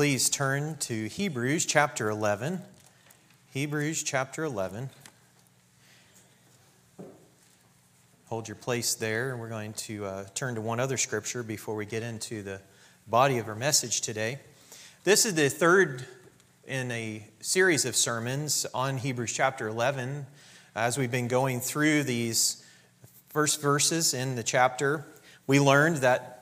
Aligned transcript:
please 0.00 0.30
turn 0.30 0.78
to 0.78 1.08
Hebrews 1.08 1.66
chapter 1.66 2.08
11? 2.08 2.62
Hebrews 3.52 4.02
chapter 4.02 4.44
11. 4.44 4.88
Hold 8.28 8.48
your 8.48 8.54
place 8.54 8.94
there, 8.94 9.32
and 9.32 9.38
we're 9.38 9.50
going 9.50 9.74
to 9.74 10.06
uh, 10.06 10.24
turn 10.34 10.54
to 10.54 10.62
one 10.62 10.80
other 10.80 10.96
scripture 10.96 11.42
before 11.42 11.76
we 11.76 11.84
get 11.84 12.02
into 12.02 12.42
the 12.42 12.62
body 13.08 13.36
of 13.36 13.46
our 13.46 13.54
message 13.54 14.00
today. 14.00 14.38
This 15.04 15.26
is 15.26 15.34
the 15.34 15.50
third 15.50 16.06
in 16.66 16.90
a 16.90 17.22
series 17.40 17.84
of 17.84 17.94
sermons 17.94 18.64
on 18.72 18.96
Hebrews 18.96 19.34
chapter 19.34 19.68
11. 19.68 20.24
As 20.74 20.96
we've 20.96 21.10
been 21.10 21.28
going 21.28 21.60
through 21.60 22.04
these 22.04 22.64
first 23.28 23.60
verses 23.60 24.14
in 24.14 24.34
the 24.34 24.42
chapter, 24.42 25.04
we 25.46 25.60
learned 25.60 25.98
that 25.98 26.39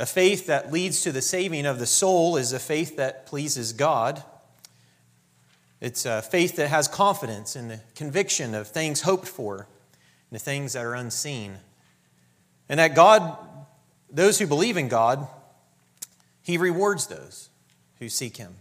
a 0.00 0.06
faith 0.06 0.46
that 0.46 0.72
leads 0.72 1.02
to 1.02 1.12
the 1.12 1.20
saving 1.20 1.66
of 1.66 1.78
the 1.78 1.84
soul 1.84 2.38
is 2.38 2.54
a 2.54 2.58
faith 2.58 2.96
that 2.96 3.26
pleases 3.26 3.74
God. 3.74 4.24
It's 5.78 6.06
a 6.06 6.22
faith 6.22 6.56
that 6.56 6.68
has 6.68 6.88
confidence 6.88 7.54
in 7.54 7.68
the 7.68 7.80
conviction 7.94 8.54
of 8.54 8.66
things 8.66 9.02
hoped 9.02 9.28
for 9.28 9.56
and 9.58 9.66
the 10.30 10.38
things 10.38 10.72
that 10.72 10.86
are 10.86 10.94
unseen. 10.94 11.58
And 12.70 12.80
that 12.80 12.94
God, 12.94 13.36
those 14.10 14.38
who 14.38 14.46
believe 14.46 14.78
in 14.78 14.88
God, 14.88 15.28
He 16.40 16.56
rewards 16.56 17.06
those 17.06 17.50
who 17.98 18.08
seek 18.08 18.38
Him. 18.38 18.54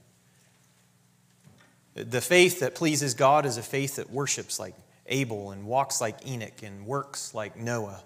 The 1.96 2.20
faith 2.20 2.60
that 2.60 2.76
pleases 2.76 3.14
God 3.14 3.46
is 3.46 3.56
a 3.56 3.64
faith 3.64 3.96
that 3.96 4.10
worships 4.10 4.60
like 4.60 4.76
Abel 5.08 5.52
and 5.52 5.66
walks 5.66 6.02
like 6.02 6.28
Enoch 6.28 6.64
and 6.64 6.86
works 6.86 7.34
like 7.34 7.56
Noah. 7.56 8.04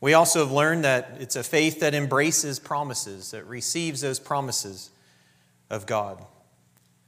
We 0.00 0.14
also 0.14 0.40
have 0.40 0.52
learned 0.52 0.84
that 0.84 1.16
it's 1.18 1.34
a 1.34 1.42
faith 1.42 1.80
that 1.80 1.94
embraces 1.94 2.58
promises, 2.58 3.32
that 3.32 3.44
receives 3.46 4.00
those 4.00 4.20
promises 4.20 4.90
of 5.70 5.86
God, 5.86 6.24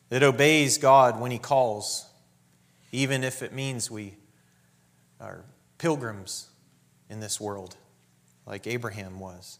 that 0.08 0.22
obeys 0.22 0.76
God 0.76 1.20
when 1.20 1.30
He 1.30 1.38
calls, 1.38 2.06
even 2.90 3.22
if 3.22 3.42
it 3.42 3.52
means 3.52 3.90
we 3.90 4.14
are 5.20 5.44
pilgrims 5.78 6.48
in 7.08 7.20
this 7.20 7.40
world, 7.40 7.76
like 8.44 8.66
Abraham 8.66 9.20
was. 9.20 9.58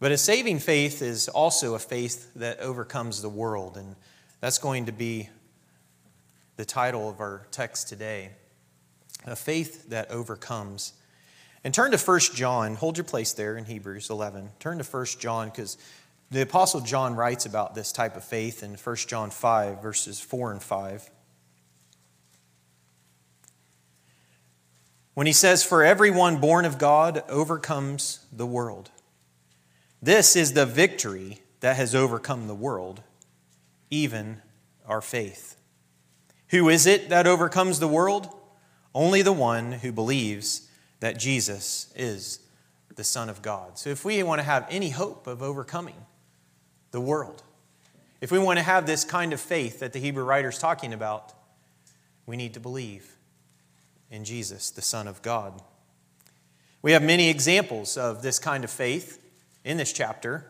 But 0.00 0.10
a 0.10 0.18
saving 0.18 0.58
faith 0.58 1.00
is 1.02 1.28
also 1.28 1.74
a 1.74 1.78
faith 1.78 2.34
that 2.34 2.58
overcomes 2.58 3.22
the 3.22 3.28
world, 3.28 3.76
and 3.76 3.94
that's 4.40 4.58
going 4.58 4.86
to 4.86 4.92
be 4.92 5.28
the 6.56 6.64
title 6.64 7.08
of 7.08 7.20
our 7.20 7.46
text 7.52 7.88
today. 7.88 8.30
A 9.24 9.36
faith 9.36 9.88
that 9.90 10.10
overcomes 10.10 10.94
and 11.64 11.72
turn 11.72 11.92
to 11.92 11.98
1 11.98 12.20
John. 12.34 12.74
Hold 12.74 12.96
your 12.96 13.04
place 13.04 13.32
there 13.32 13.56
in 13.56 13.64
Hebrews 13.64 14.10
11. 14.10 14.50
Turn 14.58 14.78
to 14.78 14.84
1 14.84 15.06
John 15.18 15.48
because 15.48 15.78
the 16.30 16.42
Apostle 16.42 16.80
John 16.80 17.14
writes 17.14 17.46
about 17.46 17.74
this 17.74 17.92
type 17.92 18.16
of 18.16 18.24
faith 18.24 18.62
in 18.62 18.74
1 18.74 18.96
John 18.96 19.30
5, 19.30 19.82
verses 19.82 20.20
4 20.20 20.52
and 20.52 20.62
5. 20.62 21.10
When 25.14 25.26
he 25.26 25.32
says, 25.32 25.62
For 25.62 25.84
everyone 25.84 26.38
born 26.38 26.64
of 26.64 26.78
God 26.78 27.22
overcomes 27.28 28.24
the 28.32 28.46
world. 28.46 28.90
This 30.00 30.34
is 30.34 30.54
the 30.54 30.66
victory 30.66 31.42
that 31.60 31.76
has 31.76 31.94
overcome 31.94 32.48
the 32.48 32.54
world, 32.54 33.02
even 33.90 34.42
our 34.86 35.00
faith. 35.00 35.56
Who 36.48 36.68
is 36.68 36.86
it 36.86 37.08
that 37.10 37.26
overcomes 37.26 37.78
the 37.78 37.88
world? 37.88 38.28
Only 38.94 39.22
the 39.22 39.32
one 39.32 39.72
who 39.72 39.92
believes 39.92 40.68
that 41.02 41.18
Jesus 41.18 41.92
is 41.96 42.38
the 42.94 43.02
Son 43.02 43.28
of 43.28 43.42
God. 43.42 43.76
So, 43.76 43.90
if 43.90 44.04
we 44.04 44.22
want 44.22 44.38
to 44.38 44.44
have 44.44 44.64
any 44.70 44.90
hope 44.90 45.26
of 45.26 45.42
overcoming 45.42 45.96
the 46.92 47.00
world, 47.00 47.42
if 48.20 48.30
we 48.30 48.38
want 48.38 48.60
to 48.60 48.62
have 48.62 48.86
this 48.86 49.04
kind 49.04 49.32
of 49.32 49.40
faith 49.40 49.80
that 49.80 49.92
the 49.92 49.98
Hebrew 49.98 50.22
writer 50.22 50.50
is 50.50 50.58
talking 50.58 50.92
about, 50.92 51.32
we 52.24 52.36
need 52.36 52.54
to 52.54 52.60
believe 52.60 53.16
in 54.12 54.24
Jesus, 54.24 54.70
the 54.70 54.80
Son 54.80 55.08
of 55.08 55.20
God. 55.22 55.60
We 56.82 56.92
have 56.92 57.02
many 57.02 57.30
examples 57.30 57.96
of 57.96 58.22
this 58.22 58.38
kind 58.38 58.62
of 58.62 58.70
faith 58.70 59.20
in 59.64 59.78
this 59.78 59.92
chapter, 59.92 60.46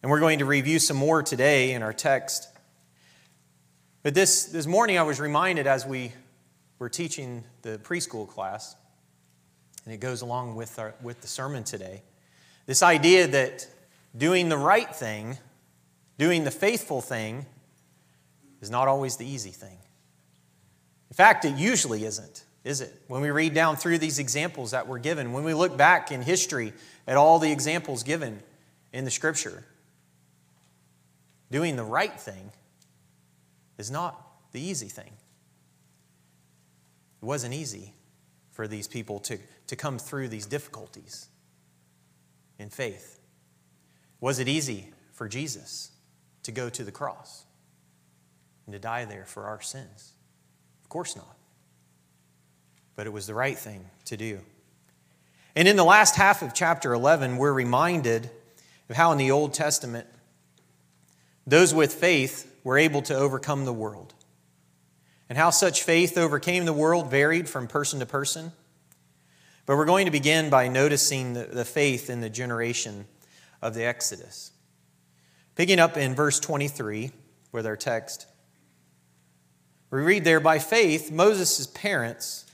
and 0.00 0.12
we're 0.12 0.20
going 0.20 0.38
to 0.38 0.44
review 0.44 0.78
some 0.78 0.96
more 0.96 1.24
today 1.24 1.72
in 1.72 1.82
our 1.82 1.92
text. 1.92 2.46
But 4.04 4.14
this, 4.14 4.44
this 4.44 4.68
morning, 4.68 4.96
I 4.96 5.02
was 5.02 5.18
reminded 5.18 5.66
as 5.66 5.84
we 5.84 6.12
were 6.78 6.88
teaching 6.88 7.42
the 7.62 7.78
preschool 7.78 8.28
class 8.28 8.76
and 9.84 9.92
it 9.92 9.98
goes 9.98 10.22
along 10.22 10.54
with, 10.54 10.78
our, 10.78 10.94
with 11.02 11.20
the 11.20 11.26
sermon 11.26 11.64
today. 11.64 12.02
This 12.66 12.82
idea 12.82 13.26
that 13.26 13.66
doing 14.16 14.48
the 14.48 14.56
right 14.56 14.94
thing, 14.94 15.38
doing 16.18 16.44
the 16.44 16.50
faithful 16.50 17.00
thing, 17.00 17.46
is 18.60 18.70
not 18.70 18.86
always 18.86 19.16
the 19.16 19.26
easy 19.26 19.50
thing. 19.50 19.78
In 21.10 21.14
fact, 21.14 21.44
it 21.44 21.56
usually 21.56 22.04
isn't, 22.04 22.44
is 22.64 22.80
it? 22.80 23.02
When 23.08 23.20
we 23.20 23.30
read 23.30 23.54
down 23.54 23.76
through 23.76 23.98
these 23.98 24.18
examples 24.18 24.70
that 24.70 24.86
were 24.86 24.98
given, 24.98 25.32
when 25.32 25.44
we 25.44 25.52
look 25.52 25.76
back 25.76 26.12
in 26.12 26.22
history 26.22 26.72
at 27.06 27.16
all 27.16 27.38
the 27.38 27.50
examples 27.50 28.02
given 28.02 28.40
in 28.92 29.04
the 29.04 29.10
scripture, 29.10 29.64
doing 31.50 31.76
the 31.76 31.84
right 31.84 32.18
thing 32.18 32.52
is 33.78 33.90
not 33.90 34.24
the 34.52 34.60
easy 34.60 34.88
thing. 34.88 35.10
It 37.20 37.24
wasn't 37.24 37.54
easy 37.54 37.92
for 38.52 38.68
these 38.68 38.86
people 38.86 39.18
to, 39.20 39.38
to 39.66 39.76
come 39.76 39.98
through 39.98 40.28
these 40.28 40.46
difficulties 40.46 41.28
in 42.58 42.70
faith. 42.70 43.18
Was 44.20 44.38
it 44.38 44.48
easy 44.48 44.90
for 45.12 45.26
Jesus 45.26 45.90
to 46.44 46.52
go 46.52 46.68
to 46.68 46.84
the 46.84 46.92
cross 46.92 47.44
and 48.66 48.72
to 48.72 48.78
die 48.78 49.04
there 49.04 49.24
for 49.24 49.46
our 49.46 49.60
sins? 49.60 50.12
Of 50.82 50.88
course 50.88 51.16
not. 51.16 51.36
But 52.94 53.06
it 53.06 53.12
was 53.12 53.26
the 53.26 53.34
right 53.34 53.58
thing 53.58 53.86
to 54.04 54.16
do. 54.16 54.40
And 55.56 55.66
in 55.66 55.76
the 55.76 55.84
last 55.84 56.16
half 56.16 56.42
of 56.42 56.54
chapter 56.54 56.92
11, 56.92 57.36
we're 57.36 57.52
reminded 57.52 58.30
of 58.88 58.96
how 58.96 59.12
in 59.12 59.18
the 59.18 59.30
Old 59.30 59.54
Testament, 59.54 60.06
those 61.46 61.74
with 61.74 61.92
faith 61.92 62.54
were 62.64 62.78
able 62.78 63.02
to 63.02 63.14
overcome 63.14 63.64
the 63.64 63.72
world. 63.72 64.14
And 65.28 65.38
how 65.38 65.50
such 65.50 65.82
faith 65.82 66.18
overcame 66.18 66.64
the 66.64 66.72
world 66.72 67.10
varied 67.10 67.48
from 67.48 67.66
person 67.66 68.00
to 68.00 68.06
person. 68.06 68.52
But 69.64 69.76
we're 69.76 69.86
going 69.86 70.06
to 70.06 70.10
begin 70.10 70.50
by 70.50 70.68
noticing 70.68 71.34
the, 71.34 71.44
the 71.44 71.64
faith 71.64 72.10
in 72.10 72.20
the 72.20 72.28
generation 72.28 73.06
of 73.62 73.74
the 73.74 73.84
Exodus. 73.84 74.52
Picking 75.54 75.78
up 75.78 75.96
in 75.96 76.14
verse 76.14 76.40
23 76.40 77.12
with 77.52 77.66
our 77.66 77.76
text, 77.76 78.26
we 79.90 80.00
read 80.00 80.24
there 80.24 80.40
by 80.40 80.58
faith, 80.58 81.10
Moses' 81.10 81.66
parents 81.66 82.46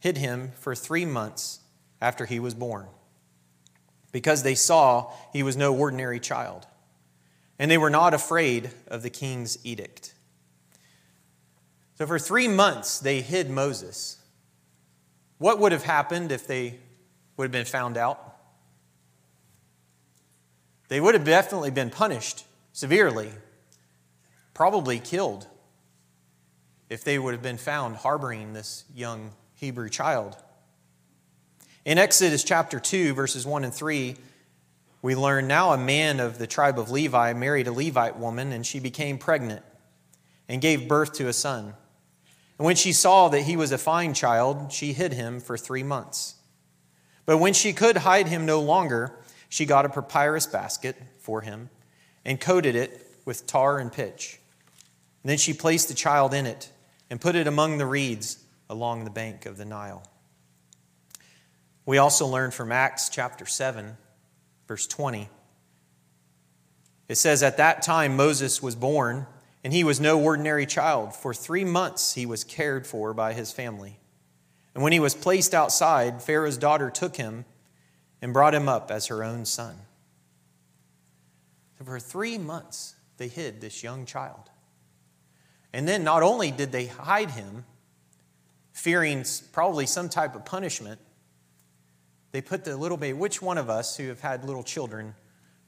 hid 0.00 0.16
him 0.16 0.52
for 0.58 0.74
three 0.74 1.04
months 1.04 1.60
after 2.00 2.24
he 2.24 2.40
was 2.40 2.54
born 2.54 2.86
because 4.12 4.42
they 4.42 4.54
saw 4.54 5.12
he 5.32 5.42
was 5.42 5.56
no 5.56 5.74
ordinary 5.74 6.20
child. 6.20 6.66
And 7.58 7.70
they 7.70 7.78
were 7.78 7.90
not 7.90 8.14
afraid 8.14 8.70
of 8.86 9.02
the 9.02 9.10
king's 9.10 9.58
edict. 9.64 10.14
So 11.98 12.06
for 12.06 12.20
three 12.20 12.46
months, 12.46 13.00
they 13.00 13.22
hid 13.22 13.50
Moses. 13.50 14.18
What 15.38 15.58
would 15.58 15.72
have 15.72 15.82
happened 15.82 16.30
if 16.30 16.46
they 16.46 16.78
would 17.36 17.46
have 17.46 17.52
been 17.52 17.64
found 17.64 17.96
out? 17.96 18.36
They 20.86 21.00
would 21.00 21.14
have 21.14 21.24
definitely 21.24 21.72
been 21.72 21.90
punished 21.90 22.44
severely, 22.72 23.32
probably 24.54 25.00
killed, 25.00 25.48
if 26.88 27.02
they 27.02 27.18
would 27.18 27.34
have 27.34 27.42
been 27.42 27.58
found 27.58 27.96
harboring 27.96 28.52
this 28.52 28.84
young 28.94 29.32
Hebrew 29.56 29.88
child. 29.88 30.36
In 31.84 31.98
Exodus 31.98 32.44
chapter 32.44 32.78
2, 32.78 33.12
verses 33.12 33.44
1 33.44 33.64
and 33.64 33.74
3, 33.74 34.14
we 35.02 35.16
learn 35.16 35.48
now 35.48 35.72
a 35.72 35.78
man 35.78 36.20
of 36.20 36.38
the 36.38 36.46
tribe 36.46 36.78
of 36.78 36.92
Levi 36.92 37.32
married 37.32 37.66
a 37.66 37.72
Levite 37.72 38.16
woman, 38.16 38.52
and 38.52 38.64
she 38.64 38.78
became 38.78 39.18
pregnant 39.18 39.64
and 40.48 40.60
gave 40.60 40.86
birth 40.86 41.12
to 41.14 41.26
a 41.26 41.32
son. 41.32 41.74
And 42.58 42.66
when 42.66 42.76
she 42.76 42.92
saw 42.92 43.28
that 43.28 43.42
he 43.42 43.56
was 43.56 43.72
a 43.72 43.78
fine 43.78 44.14
child, 44.14 44.72
she 44.72 44.92
hid 44.92 45.12
him 45.12 45.40
for 45.40 45.56
three 45.56 45.84
months. 45.84 46.34
But 47.24 47.38
when 47.38 47.54
she 47.54 47.72
could 47.72 47.98
hide 47.98 48.26
him 48.26 48.44
no 48.44 48.60
longer, 48.60 49.16
she 49.48 49.64
got 49.64 49.86
a 49.86 49.88
papyrus 49.88 50.46
basket 50.46 50.96
for 51.18 51.40
him 51.42 51.70
and 52.24 52.40
coated 52.40 52.74
it 52.74 53.06
with 53.24 53.46
tar 53.46 53.78
and 53.78 53.92
pitch. 53.92 54.40
And 55.22 55.30
then 55.30 55.38
she 55.38 55.52
placed 55.52 55.88
the 55.88 55.94
child 55.94 56.34
in 56.34 56.46
it 56.46 56.70
and 57.10 57.20
put 57.20 57.36
it 57.36 57.46
among 57.46 57.78
the 57.78 57.86
reeds 57.86 58.42
along 58.68 59.04
the 59.04 59.10
bank 59.10 59.46
of 59.46 59.56
the 59.56 59.64
Nile. 59.64 60.02
We 61.86 61.98
also 61.98 62.26
learn 62.26 62.50
from 62.50 62.72
Acts 62.72 63.08
chapter 63.08 63.46
7, 63.46 63.96
verse 64.66 64.86
20. 64.86 65.28
It 67.08 67.14
says, 67.14 67.42
At 67.42 67.56
that 67.56 67.82
time 67.82 68.16
Moses 68.16 68.62
was 68.62 68.74
born 68.74 69.26
and 69.68 69.74
he 69.74 69.84
was 69.84 70.00
no 70.00 70.18
ordinary 70.18 70.64
child. 70.64 71.14
For 71.14 71.34
three 71.34 71.62
months 71.62 72.14
he 72.14 72.24
was 72.24 72.42
cared 72.42 72.86
for 72.86 73.12
by 73.12 73.34
his 73.34 73.52
family. 73.52 73.98
And 74.72 74.82
when 74.82 74.94
he 74.94 74.98
was 74.98 75.14
placed 75.14 75.52
outside, 75.52 76.22
Pharaoh's 76.22 76.56
daughter 76.56 76.88
took 76.88 77.16
him 77.16 77.44
and 78.22 78.32
brought 78.32 78.54
him 78.54 78.66
up 78.66 78.90
as 78.90 79.08
her 79.08 79.22
own 79.22 79.44
son. 79.44 79.76
For 81.84 82.00
three 82.00 82.38
months, 82.38 82.94
they 83.18 83.28
hid 83.28 83.60
this 83.60 83.82
young 83.82 84.06
child. 84.06 84.48
And 85.74 85.86
then 85.86 86.02
not 86.02 86.22
only 86.22 86.50
did 86.50 86.72
they 86.72 86.86
hide 86.86 87.32
him, 87.32 87.66
fearing 88.72 89.22
probably 89.52 89.84
some 89.84 90.08
type 90.08 90.34
of 90.34 90.46
punishment, 90.46 90.98
they 92.32 92.40
put 92.40 92.64
the 92.64 92.74
little 92.74 92.96
baby. 92.96 93.12
Which 93.12 93.42
one 93.42 93.58
of 93.58 93.68
us 93.68 93.98
who 93.98 94.08
have 94.08 94.20
had 94.22 94.46
little 94.46 94.62
children 94.62 95.14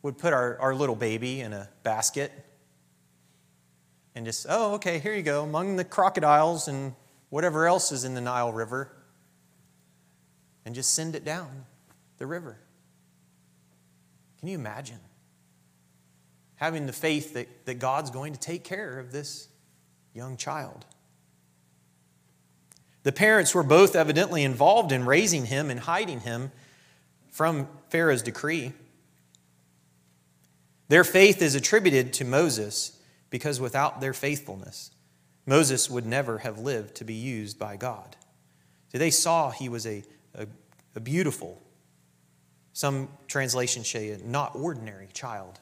would 0.01 0.17
put 0.17 0.33
our, 0.33 0.59
our 0.59 0.75
little 0.75 0.97
baby 0.97 1.43
in 1.43 1.53
a 1.53 1.69
basket 1.83 2.33
and 4.15 4.27
just, 4.27 4.47
oh, 4.49 4.75
okay, 4.75 4.99
here 4.99 5.15
you 5.15 5.23
go, 5.23 5.43
among 5.43 5.77
the 5.77 5.85
crocodiles 5.85 6.69
and 6.69 6.95
whatever 7.29 7.67
else 7.67 7.93
is 7.93 8.05
in 8.05 8.15
the 8.15 8.21
Nile 8.21 8.53
River, 8.53 8.91
and 10.65 10.75
just 10.75 10.93
send 10.95 11.15
it 11.15 11.25
down 11.25 11.65
the 12.19 12.27
river? 12.27 12.59
Can 14.39 14.49
you 14.49 14.57
imagine? 14.57 14.99
Having 16.57 16.87
the 16.87 16.93
faith 16.93 17.35
that, 17.35 17.67
that 17.67 17.79
God's 17.79 18.11
going 18.11 18.33
to 18.33 18.41
take 18.41 18.65
care 18.65 18.99
of 18.99 19.13
this 19.13 19.49
young 20.13 20.37
child. 20.37 20.85
The 23.03 23.13
parents 23.13 23.55
were 23.55 23.63
both 23.63 23.97
evidently 23.97 24.45
involved 24.45 24.93
in 24.93 25.07
raising 25.07 25.47
him 25.47 25.71
and 25.71 25.81
hiding 25.81 26.21
him 26.21 26.53
from 27.31 27.69
Pharaoh's 27.89 28.23
decree. 28.23 28.73
Their 30.89 31.05
faith 31.05 31.41
is 31.41 31.55
attributed 31.55 32.13
to 32.15 32.25
Moses 32.25 33.00
because 33.31 33.61
without 33.61 34.01
their 34.01 34.13
faithfulness, 34.13 34.91
Moses 35.47 35.89
would 35.89 36.07
never 36.07 36.39
have 36.39 36.59
lived 36.59 36.97
to 36.97 37.05
be 37.05 37.15
used 37.15 37.59
by 37.59 37.77
God. 37.77 38.17
So 38.93 38.99
they 38.99 39.11
saw 39.11 39.51
he 39.51 39.69
was 39.69 39.87
a, 39.87 40.03
a, 40.35 40.47
a 40.95 41.01
beautiful, 41.01 41.63
some 42.73 43.09
translations 43.29 43.89
say, 43.89 44.11
a 44.11 44.19
not 44.19 44.55
ordinary 44.55 45.09
child. 45.13 45.61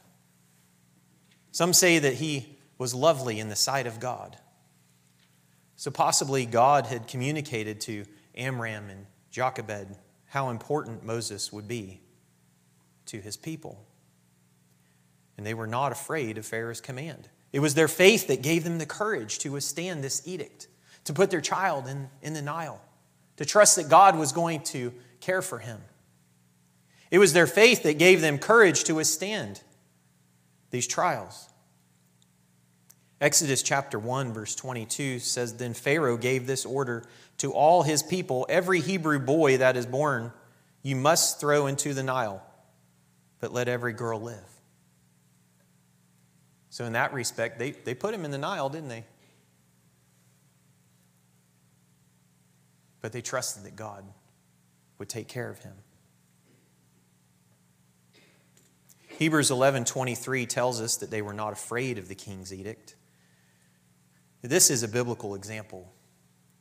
Some 1.53 1.73
say 1.73 1.99
that 1.99 2.15
he 2.15 2.59
was 2.79 2.94
lovely 2.94 3.38
in 3.38 3.49
the 3.49 3.56
sight 3.56 3.87
of 3.87 4.00
God. 4.00 4.37
So 5.76 5.91
possibly 5.91 6.47
God 6.47 6.87
had 6.87 7.06
communicated 7.06 7.81
to 7.82 8.05
Amram 8.35 8.88
and 8.91 9.06
Jochebed 9.31 9.97
how 10.26 10.50
important 10.50 11.05
Moses 11.05 11.53
would 11.53 11.69
be 11.69 12.00
to 13.06 13.21
his 13.21 13.37
people. 13.37 13.85
And 15.37 15.47
they 15.47 15.55
were 15.55 15.67
not 15.67 15.93
afraid 15.93 16.37
of 16.37 16.47
Pharaoh's 16.47 16.81
command. 16.81 17.29
It 17.53 17.61
was 17.61 17.75
their 17.75 17.89
faith 17.89 18.27
that 18.27 18.43
gave 18.43 18.65
them 18.65 18.79
the 18.79 18.87
courage 18.87 19.39
to 19.41 19.53
withstand 19.53 20.05
this 20.05 20.27
edict, 20.27 20.69
to 21.05 21.12
put 21.12 21.31
their 21.31 21.41
child 21.41 21.87
in, 21.87 22.11
in 22.23 22.35
the 22.35 22.43
Nile, 22.43 22.81
to 23.37 23.45
trust 23.45 23.77
that 23.77 23.89
God 23.89 24.17
was 24.17 24.33
going 24.33 24.62
to 24.65 24.93
care 25.21 25.43
for 25.43 25.59
him. 25.59 25.81
It 27.11 27.19
was 27.19 27.33
their 27.33 27.47
faith 27.47 27.85
that 27.85 27.99
gave 27.99 28.21
them 28.21 28.39
courage 28.39 28.85
to 28.85 28.95
withstand 28.95 29.62
these 30.71 30.87
trials. 30.87 31.49
Exodus 33.21 33.62
chapter 33.62 33.99
1, 33.99 34.33
verse 34.33 34.55
22 34.55 35.19
says 35.19 35.56
Then 35.56 35.75
Pharaoh 35.75 36.17
gave 36.17 36.47
this 36.47 36.65
order 36.65 37.05
to 37.39 37.53
all 37.53 37.83
his 37.83 38.03
people 38.03 38.47
Every 38.49 38.81
Hebrew 38.81 39.19
boy 39.19 39.59
that 39.59 39.77
is 39.77 39.87
born, 39.87 40.33
you 40.83 40.95
must 40.95 41.41
throw 41.41 41.67
into 41.67 41.95
the 41.95 42.03
Nile, 42.03 42.43
but 43.41 43.53
let 43.53 43.69
every 43.69 43.93
girl 43.93 44.21
live. 44.21 44.58
So, 46.79 46.85
in 46.85 46.93
that 46.93 47.13
respect, 47.13 47.59
they, 47.59 47.73
they 47.73 47.93
put 47.93 48.15
him 48.15 48.25
in 48.25 48.31
the 48.31 48.39
Nile, 48.39 48.69
didn't 48.69 48.89
they? 48.89 49.03
But 53.01 53.11
they 53.11 53.21
trusted 53.21 53.65
that 53.65 53.75
God 53.75 54.05
would 54.99 55.09
take 55.09 55.27
care 55.27 55.51
of 55.51 55.59
him. 55.59 55.73
Hebrews 59.09 59.51
11:23 59.51 60.47
tells 60.49 60.81
us 60.81 60.99
that 60.99 61.11
they 61.11 61.21
were 61.21 61.33
not 61.33 61.53
afraid 61.53 61.99
of 61.99 62.07
the 62.07 62.15
king's 62.15 62.55
edict. 62.55 62.95
This 64.43 64.71
is 64.71 64.85
a 64.85 64.89
biblical 64.89 65.35
example 65.35 65.93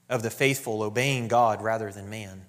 of 0.09 0.23
the 0.23 0.31
faithful 0.31 0.81
obeying 0.81 1.27
God 1.27 1.61
rather 1.61 1.91
than 1.91 2.09
man. 2.09 2.47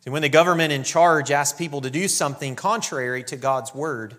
See, 0.00 0.10
when 0.10 0.20
the 0.20 0.28
government 0.28 0.74
in 0.74 0.84
charge 0.84 1.30
asks 1.30 1.56
people 1.56 1.80
to 1.80 1.90
do 1.90 2.06
something 2.06 2.54
contrary 2.54 3.24
to 3.24 3.36
God's 3.38 3.74
word, 3.74 4.16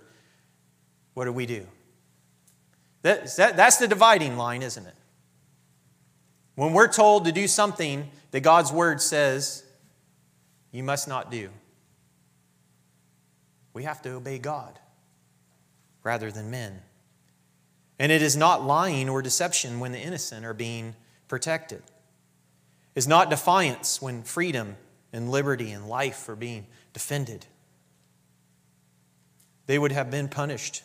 what 1.14 1.26
do 1.26 1.31
we 1.31 1.46
do? 1.46 1.68
That, 3.04 3.34
that, 3.36 3.56
that's 3.56 3.78
the 3.78 3.88
dividing 3.88 4.38
line, 4.38 4.64
isn't 4.64 4.86
it? 4.86 4.96
When 6.56 6.74
we're 6.74 6.92
told 6.92 7.26
to 7.26 7.32
do 7.32 7.48
something 7.48 8.10
that 8.32 8.42
God's 8.42 8.72
word 8.72 9.02
says 9.02 9.64
you 10.72 10.84
must 10.84 11.08
not 11.08 11.32
do, 11.32 11.50
we 13.74 13.84
have 13.84 14.02
to 14.04 14.12
obey 14.12 14.40
God 14.40 14.80
rather 16.04 16.32
than 16.32 16.52
men. 16.52 16.82
And 18.00 18.12
it 18.12 18.22
is 18.22 18.36
not 18.36 18.64
lying 18.64 19.10
or 19.10 19.22
deception 19.22 19.80
when 19.80 19.92
the 19.92 20.00
innocent 20.00 20.46
are 20.46 20.54
being 20.54 20.96
protected. 21.28 21.82
It's 22.96 23.08
not 23.08 23.30
defiance 23.30 24.02
when 24.02 24.24
freedom 24.24 24.78
and 25.12 25.32
liberty 25.32 25.72
and 25.72 25.88
life 25.88 26.28
are 26.30 26.36
being 26.36 26.68
defended. 26.94 27.46
They 29.66 29.80
would 29.80 29.92
have 29.92 30.12
been 30.12 30.28
punished, 30.28 30.84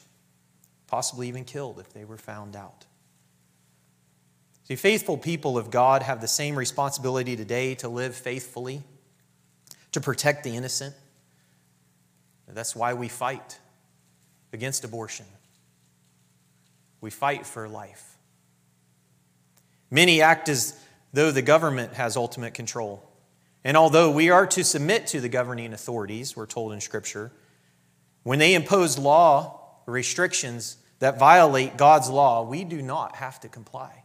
possibly 0.89 1.29
even 1.29 1.45
killed 1.45 1.79
if 1.79 1.93
they 1.93 2.05
were 2.05 2.19
found 2.19 2.57
out. 2.57 2.87
See, 4.65 4.75
faithful 4.75 5.17
people 5.17 5.57
of 5.57 5.71
God 5.71 6.03
have 6.03 6.21
the 6.21 6.29
same 6.29 6.57
responsibility 6.57 7.37
today 7.37 7.75
to 7.77 7.89
live 7.89 8.15
faithfully, 8.15 8.83
to 9.93 10.01
protect 10.01 10.45
the 10.45 10.57
innocent. 10.57 10.95
That's 12.49 12.75
why 12.75 12.95
we 12.95 13.09
fight 13.09 13.59
against 14.53 14.85
abortion. 14.85 15.27
We 17.01 17.11
fight 17.11 17.47
for 17.47 17.69
life. 17.69 18.17
Many 19.91 20.21
act 20.21 20.49
as 20.49 20.79
though 21.13 21.31
the 21.31 21.43
government 21.43 21.95
has 21.95 22.17
ultimate 22.17 22.55
control. 22.55 23.09
And 23.65 23.77
although 23.77 24.11
we 24.11 24.31
are 24.31 24.47
to 24.49 24.65
submit 24.65 25.07
to 25.09 25.21
the 25.21 25.29
governing 25.29 25.73
authorities, 25.73 26.37
we're 26.37 26.47
told 26.47 26.73
in 26.73 26.81
Scripture, 26.81 27.33
when 28.23 28.39
they 28.39 28.55
impose 28.55 28.99
law 28.99 29.61
restrictions 29.87 30.77
that 30.99 31.19
violate 31.19 31.77
God's 31.77 32.09
law, 32.09 32.43
we 32.43 32.65
do 32.65 32.83
not 32.83 33.17
have 33.17 33.39
to 33.41 33.49
comply, 33.49 34.05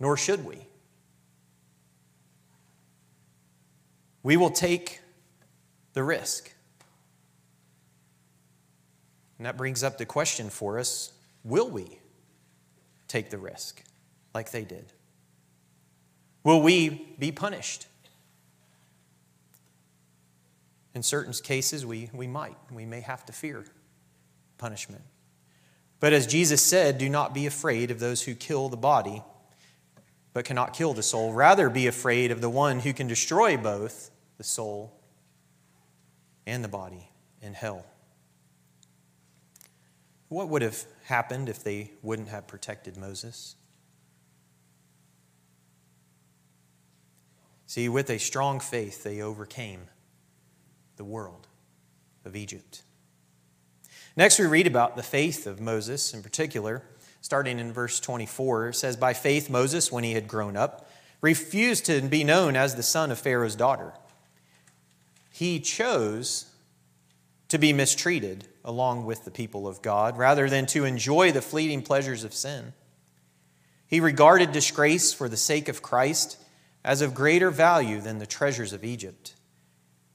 nor 0.00 0.16
should 0.16 0.44
we. 0.44 0.66
We 4.22 4.36
will 4.36 4.50
take 4.50 5.00
the 5.92 6.02
risk. 6.02 6.52
And 9.38 9.46
that 9.46 9.56
brings 9.56 9.82
up 9.82 9.98
the 9.98 10.06
question 10.06 10.50
for 10.50 10.78
us 10.78 11.12
will 11.44 11.68
we 11.68 11.98
take 13.08 13.30
the 13.30 13.38
risk 13.38 13.82
like 14.32 14.52
they 14.52 14.64
did? 14.64 14.92
Will 16.44 16.62
we 16.62 17.14
be 17.18 17.32
punished? 17.32 17.86
In 20.94 21.02
certain 21.02 21.32
cases, 21.32 21.86
we, 21.86 22.10
we 22.12 22.26
might. 22.26 22.56
We 22.70 22.84
may 22.84 23.00
have 23.00 23.24
to 23.26 23.32
fear 23.32 23.64
punishment. 24.58 25.02
But 26.02 26.12
as 26.12 26.26
Jesus 26.26 26.60
said, 26.60 26.98
do 26.98 27.08
not 27.08 27.32
be 27.32 27.46
afraid 27.46 27.92
of 27.92 28.00
those 28.00 28.22
who 28.22 28.34
kill 28.34 28.68
the 28.68 28.76
body, 28.76 29.22
but 30.32 30.44
cannot 30.44 30.74
kill 30.74 30.94
the 30.94 31.02
soul. 31.02 31.32
Rather, 31.32 31.70
be 31.70 31.86
afraid 31.86 32.32
of 32.32 32.40
the 32.40 32.50
one 32.50 32.80
who 32.80 32.92
can 32.92 33.06
destroy 33.06 33.56
both 33.56 34.10
the 34.36 34.42
soul 34.42 34.92
and 36.44 36.64
the 36.64 36.68
body 36.68 37.08
in 37.40 37.54
hell. 37.54 37.86
What 40.26 40.48
would 40.48 40.62
have 40.62 40.82
happened 41.04 41.48
if 41.48 41.62
they 41.62 41.92
wouldn't 42.02 42.30
have 42.30 42.48
protected 42.48 42.96
Moses? 42.96 43.54
See, 47.66 47.88
with 47.88 48.10
a 48.10 48.18
strong 48.18 48.58
faith, 48.58 49.04
they 49.04 49.22
overcame 49.22 49.82
the 50.96 51.04
world 51.04 51.46
of 52.24 52.34
Egypt. 52.34 52.82
Next, 54.16 54.38
we 54.38 54.46
read 54.46 54.66
about 54.66 54.96
the 54.96 55.02
faith 55.02 55.46
of 55.46 55.60
Moses 55.60 56.12
in 56.12 56.22
particular, 56.22 56.82
starting 57.20 57.58
in 57.58 57.72
verse 57.72 57.98
24. 57.98 58.68
It 58.68 58.74
says, 58.74 58.96
By 58.96 59.14
faith, 59.14 59.48
Moses, 59.48 59.90
when 59.90 60.04
he 60.04 60.12
had 60.12 60.28
grown 60.28 60.56
up, 60.56 60.88
refused 61.22 61.86
to 61.86 62.02
be 62.02 62.24
known 62.24 62.56
as 62.56 62.74
the 62.74 62.82
son 62.82 63.10
of 63.10 63.18
Pharaoh's 63.18 63.56
daughter. 63.56 63.94
He 65.30 65.60
chose 65.60 66.46
to 67.48 67.58
be 67.58 67.72
mistreated 67.72 68.46
along 68.64 69.06
with 69.06 69.24
the 69.24 69.30
people 69.30 69.66
of 69.66 69.82
God 69.82 70.18
rather 70.18 70.48
than 70.48 70.66
to 70.66 70.84
enjoy 70.84 71.32
the 71.32 71.42
fleeting 71.42 71.82
pleasures 71.82 72.24
of 72.24 72.34
sin. 72.34 72.74
He 73.86 74.00
regarded 74.00 74.52
disgrace 74.52 75.12
for 75.12 75.28
the 75.28 75.36
sake 75.36 75.68
of 75.68 75.82
Christ 75.82 76.38
as 76.84 77.02
of 77.02 77.14
greater 77.14 77.50
value 77.50 78.00
than 78.00 78.18
the 78.18 78.26
treasures 78.26 78.72
of 78.72 78.84
Egypt, 78.84 79.34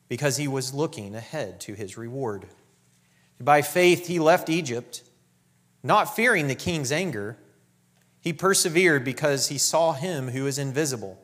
because 0.08 0.38
he 0.38 0.48
was 0.48 0.74
looking 0.74 1.16
ahead 1.16 1.60
to 1.62 1.74
his 1.74 1.98
reward. 1.98 2.48
By 3.40 3.62
faith, 3.62 4.08
he 4.08 4.20
left 4.20 4.50
Egypt, 4.50 5.04
not 5.84 6.16
fearing 6.16 6.48
the 6.48 6.56
king's 6.56 6.92
anger. 6.92 7.38
He 8.20 8.34
persevered 8.34 9.06
because 9.06 9.50
he 9.50 9.58
saw 9.58 9.94
him 9.94 10.30
who 10.30 10.48
is 10.48 10.58
invisible. 10.58 11.20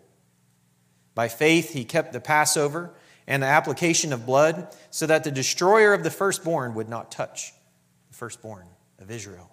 By 1.16 1.28
faith, 1.28 1.74
he 1.74 1.86
kept 1.86 2.14
the 2.14 2.20
Passover 2.20 2.94
and 3.26 3.42
the 3.42 3.48
application 3.48 4.12
of 4.12 4.26
blood, 4.26 4.68
so 4.92 5.08
that 5.08 5.24
the 5.24 5.32
destroyer 5.32 5.94
of 5.94 6.04
the 6.04 6.12
firstborn 6.12 6.74
would 6.74 6.90
not 6.90 7.10
touch 7.10 7.54
the 8.10 8.16
firstborn 8.16 8.68
of 9.00 9.10
Israel. 9.10 9.50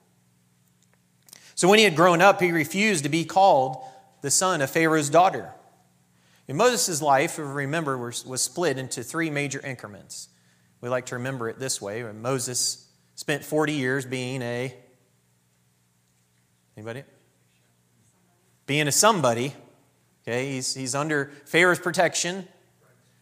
So 1.54 1.68
when 1.68 1.78
he 1.78 1.84
had 1.84 1.94
grown 1.94 2.20
up, 2.20 2.40
he 2.40 2.50
refused 2.50 3.04
to 3.04 3.10
be 3.10 3.24
called 3.24 3.76
the 4.22 4.30
son 4.30 4.60
of 4.60 4.70
Pharaoh's 4.70 5.08
daughter. 5.08 5.52
In 6.48 6.56
Moses' 6.56 7.00
life, 7.00 7.38
remember, 7.38 7.96
was 7.96 8.42
split 8.42 8.76
into 8.76 9.04
three 9.04 9.30
major 9.30 9.60
increments. 9.64 10.29
We 10.80 10.88
like 10.88 11.06
to 11.06 11.16
remember 11.16 11.48
it 11.48 11.58
this 11.58 11.80
way. 11.80 12.02
Moses 12.02 12.86
spent 13.14 13.44
40 13.44 13.74
years 13.74 14.06
being 14.06 14.42
a 14.42 14.74
anybody? 16.76 17.04
Being 18.66 18.88
a 18.88 18.92
somebody. 18.92 19.54
Okay, 20.22 20.52
he's, 20.52 20.74
he's 20.74 20.94
under 20.94 21.32
Pharaoh's 21.44 21.78
protection. 21.78 22.46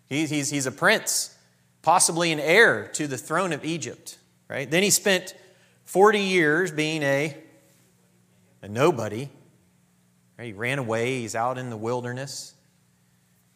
He's, 0.06 0.30
he's, 0.30 0.50
he's 0.50 0.66
a 0.66 0.72
prince, 0.72 1.36
possibly 1.82 2.32
an 2.32 2.40
heir 2.40 2.88
to 2.94 3.06
the 3.06 3.18
throne 3.18 3.52
of 3.52 3.64
Egypt. 3.64 4.18
Right? 4.48 4.70
Then 4.70 4.82
he 4.82 4.90
spent 4.90 5.34
40 5.84 6.20
years 6.20 6.70
being 6.70 7.02
a 7.02 7.36
a 8.62 8.68
nobody. 8.68 9.28
Right? 10.38 10.46
He 10.46 10.52
ran 10.52 10.78
away, 10.78 11.20
he's 11.20 11.34
out 11.34 11.58
in 11.58 11.70
the 11.70 11.76
wilderness, 11.76 12.54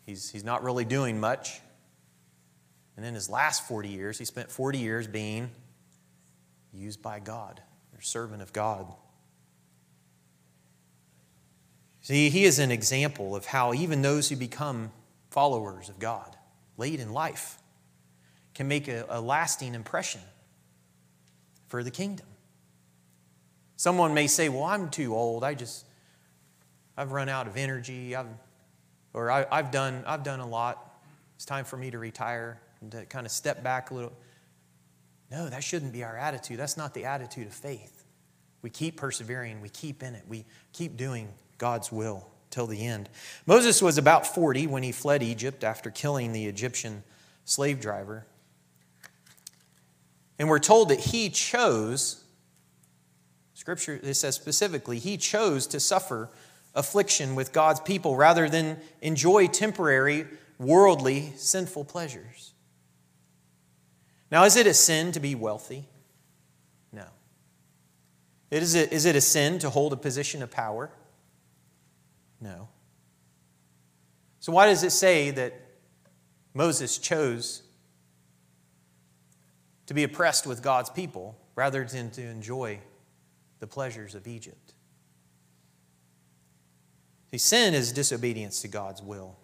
he's, 0.06 0.30
he's 0.30 0.44
not 0.44 0.62
really 0.62 0.84
doing 0.84 1.20
much. 1.20 1.60
And 2.96 3.04
then 3.04 3.14
his 3.14 3.30
last 3.30 3.66
40 3.66 3.88
years, 3.88 4.18
he 4.18 4.24
spent 4.24 4.50
40 4.50 4.78
years 4.78 5.06
being 5.06 5.50
used 6.72 7.02
by 7.02 7.20
God, 7.20 7.60
or 7.94 8.00
servant 8.00 8.42
of 8.42 8.52
God. 8.52 8.86
See, 12.00 12.30
he 12.30 12.44
is 12.44 12.58
an 12.58 12.70
example 12.70 13.36
of 13.36 13.46
how 13.46 13.72
even 13.72 14.02
those 14.02 14.28
who 14.28 14.36
become 14.36 14.90
followers 15.30 15.88
of 15.88 15.98
God 15.98 16.36
late 16.76 16.98
in 16.98 17.12
life 17.12 17.58
can 18.54 18.68
make 18.68 18.88
a, 18.88 19.06
a 19.08 19.20
lasting 19.20 19.74
impression 19.74 20.20
for 21.68 21.82
the 21.82 21.90
kingdom. 21.90 22.26
Someone 23.76 24.14
may 24.14 24.26
say, 24.26 24.48
Well, 24.48 24.64
I'm 24.64 24.90
too 24.90 25.14
old. 25.14 25.44
I 25.44 25.54
just, 25.54 25.86
I've 26.96 27.12
run 27.12 27.28
out 27.28 27.46
of 27.46 27.56
energy. 27.56 28.14
I've, 28.14 28.26
or 29.14 29.30
I, 29.30 29.46
have 29.50 29.70
done, 29.70 30.02
I've 30.06 30.22
done 30.22 30.40
a 30.40 30.46
lot. 30.46 31.00
It's 31.36 31.44
time 31.44 31.64
for 31.64 31.76
me 31.76 31.90
to 31.90 31.98
retire 31.98 32.60
and 32.82 32.92
to 32.92 33.06
kind 33.06 33.24
of 33.24 33.32
step 33.32 33.62
back 33.62 33.90
a 33.90 33.94
little. 33.94 34.12
No, 35.30 35.48
that 35.48 35.64
shouldn't 35.64 35.92
be 35.92 36.04
our 36.04 36.16
attitude. 36.16 36.58
That's 36.58 36.76
not 36.76 36.92
the 36.92 37.06
attitude 37.06 37.46
of 37.46 37.54
faith. 37.54 38.04
We 38.60 38.70
keep 38.70 38.96
persevering, 38.96 39.60
we 39.60 39.70
keep 39.70 40.02
in 40.02 40.14
it, 40.14 40.24
we 40.28 40.44
keep 40.72 40.96
doing 40.96 41.28
God's 41.58 41.90
will 41.90 42.28
till 42.50 42.66
the 42.66 42.84
end. 42.84 43.08
Moses 43.46 43.80
was 43.80 43.98
about 43.98 44.26
40 44.26 44.66
when 44.66 44.82
he 44.82 44.92
fled 44.92 45.22
Egypt 45.22 45.64
after 45.64 45.90
killing 45.90 46.32
the 46.32 46.46
Egyptian 46.46 47.02
slave 47.44 47.80
driver. 47.80 48.26
And 50.38 50.48
we're 50.48 50.58
told 50.58 50.90
that 50.90 51.00
he 51.00 51.30
chose 51.30 52.22
Scripture, 53.62 54.00
it 54.02 54.14
says 54.14 54.34
specifically, 54.34 54.98
he 54.98 55.16
chose 55.16 55.68
to 55.68 55.78
suffer 55.78 56.28
affliction 56.74 57.36
with 57.36 57.52
God's 57.52 57.78
people 57.78 58.16
rather 58.16 58.48
than 58.48 58.76
enjoy 59.00 59.46
temporary, 59.46 60.26
worldly, 60.58 61.32
sinful 61.36 61.84
pleasures. 61.84 62.51
Now, 64.32 64.42
is 64.44 64.56
it 64.56 64.66
a 64.66 64.74
sin 64.74 65.12
to 65.12 65.20
be 65.20 65.36
wealthy? 65.36 65.84
No. 66.92 67.04
Is 68.50 68.74
it, 68.74 68.92
is 68.92 69.04
it 69.04 69.14
a 69.14 69.20
sin 69.20 69.60
to 69.60 69.70
hold 69.70 69.92
a 69.92 69.96
position 69.96 70.42
of 70.42 70.50
power? 70.50 70.90
No. 72.40 72.68
So, 74.40 74.50
why 74.50 74.66
does 74.66 74.82
it 74.82 74.90
say 74.90 75.30
that 75.30 75.54
Moses 76.54 76.98
chose 76.98 77.62
to 79.86 79.94
be 79.94 80.04
oppressed 80.04 80.46
with 80.46 80.62
God's 80.62 80.90
people 80.90 81.36
rather 81.54 81.84
than 81.84 82.10
to 82.12 82.22
enjoy 82.22 82.80
the 83.60 83.66
pleasures 83.66 84.14
of 84.14 84.26
Egypt. 84.26 84.72
See, 87.30 87.38
sin 87.38 87.74
is 87.74 87.92
disobedience 87.92 88.60
to 88.62 88.68
God's 88.68 89.02
will. 89.02 89.36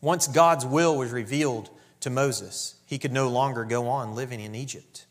Once 0.00 0.26
God's 0.26 0.66
will 0.66 0.96
was 0.96 1.12
revealed 1.12 1.70
to 2.00 2.10
Moses, 2.10 2.74
he 2.92 2.98
could 2.98 3.10
no 3.10 3.30
longer 3.30 3.64
go 3.64 3.88
on 3.88 4.14
living 4.14 4.38
in 4.38 4.54
Egypt, 4.54 5.06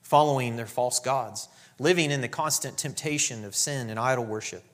following 0.00 0.56
their 0.56 0.66
false 0.66 0.98
gods, 0.98 1.46
living 1.78 2.10
in 2.10 2.20
the 2.20 2.26
constant 2.26 2.76
temptation 2.76 3.44
of 3.44 3.54
sin 3.54 3.90
and 3.90 3.96
idol 3.96 4.24
worship. 4.24 4.64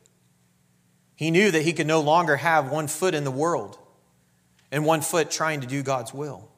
He 1.14 1.30
knew 1.30 1.50
that 1.50 1.60
he 1.60 1.74
could 1.74 1.86
no 1.86 2.00
longer 2.00 2.36
have 2.36 2.70
one 2.70 2.88
foot 2.88 3.14
in 3.14 3.24
the 3.24 3.30
world 3.30 3.78
and 4.72 4.86
one 4.86 5.02
foot 5.02 5.30
trying 5.30 5.60
to 5.60 5.66
do 5.66 5.82
God's 5.82 6.14
will. 6.14 6.48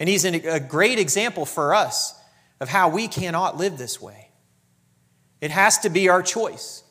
And 0.00 0.08
he's 0.08 0.24
a 0.24 0.58
great 0.58 0.98
example 0.98 1.46
for 1.46 1.72
us 1.72 2.12
of 2.58 2.68
how 2.68 2.88
we 2.88 3.06
cannot 3.06 3.56
live 3.56 3.78
this 3.78 4.02
way. 4.02 4.32
It 5.40 5.52
has 5.52 5.78
to 5.78 5.88
be 5.88 6.08
our 6.08 6.24
choice 6.24 6.82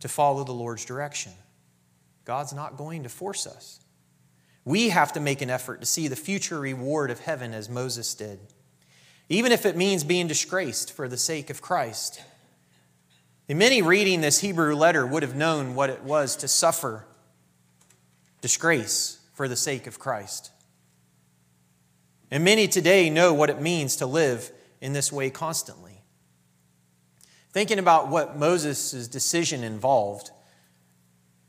to 0.00 0.08
follow 0.08 0.44
the 0.44 0.52
Lord's 0.52 0.84
direction. 0.84 1.32
God's 2.26 2.52
not 2.52 2.76
going 2.76 3.04
to 3.04 3.08
force 3.08 3.46
us. 3.46 3.80
We 4.66 4.88
have 4.88 5.12
to 5.12 5.20
make 5.20 5.42
an 5.42 5.48
effort 5.48 5.80
to 5.80 5.86
see 5.86 6.08
the 6.08 6.16
future 6.16 6.58
reward 6.58 7.12
of 7.12 7.20
heaven 7.20 7.54
as 7.54 7.68
Moses 7.68 8.12
did, 8.14 8.40
even 9.28 9.52
if 9.52 9.64
it 9.64 9.76
means 9.76 10.02
being 10.02 10.26
disgraced 10.26 10.92
for 10.92 11.06
the 11.06 11.16
sake 11.16 11.50
of 11.50 11.62
Christ. 11.62 12.20
And 13.48 13.60
many 13.60 13.80
reading 13.80 14.20
this 14.20 14.40
Hebrew 14.40 14.74
letter 14.74 15.06
would 15.06 15.22
have 15.22 15.36
known 15.36 15.76
what 15.76 15.88
it 15.88 16.02
was 16.02 16.34
to 16.36 16.48
suffer 16.48 17.06
disgrace 18.40 19.20
for 19.34 19.46
the 19.46 19.54
sake 19.54 19.86
of 19.86 20.00
Christ. 20.00 20.50
And 22.28 22.42
many 22.42 22.66
today 22.66 23.08
know 23.08 23.32
what 23.32 23.50
it 23.50 23.60
means 23.60 23.94
to 23.96 24.06
live 24.06 24.50
in 24.80 24.92
this 24.92 25.12
way 25.12 25.30
constantly. 25.30 26.02
Thinking 27.52 27.78
about 27.78 28.08
what 28.08 28.36
Moses' 28.36 29.06
decision 29.06 29.62
involved, 29.62 30.32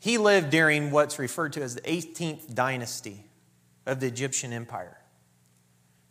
he 0.08 0.18
lived 0.18 0.52
during 0.52 0.90
what's 0.90 1.20
referred 1.20 1.52
to 1.52 1.62
as 1.62 1.76
the 1.76 1.82
18th 1.82 2.56
dynasty 2.56 3.26
of 3.86 4.00
the 4.00 4.08
Egyptian 4.08 4.54
Empire. 4.54 4.98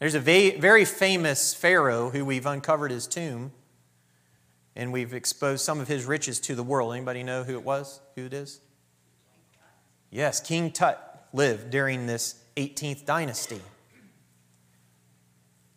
There's 0.00 0.14
a 0.14 0.20
very 0.20 0.84
famous 0.84 1.54
Pharaoh 1.54 2.10
who 2.10 2.22
we've 2.22 2.44
uncovered 2.44 2.90
his 2.90 3.06
tomb 3.06 3.52
and 4.74 4.92
we've 4.92 5.14
exposed 5.14 5.64
some 5.64 5.80
of 5.80 5.88
his 5.88 6.04
riches 6.04 6.38
to 6.40 6.54
the 6.54 6.62
world. 6.62 6.92
Anybody 6.92 7.22
know 7.22 7.42
who 7.42 7.54
it 7.54 7.64
was? 7.64 8.02
Who 8.16 8.26
it 8.26 8.34
is? 8.34 8.60
Yes, 10.10 10.40
King 10.40 10.72
Tut 10.72 11.28
lived 11.32 11.70
during 11.70 12.06
this 12.06 12.34
18th 12.58 13.06
dynasty. 13.06 13.62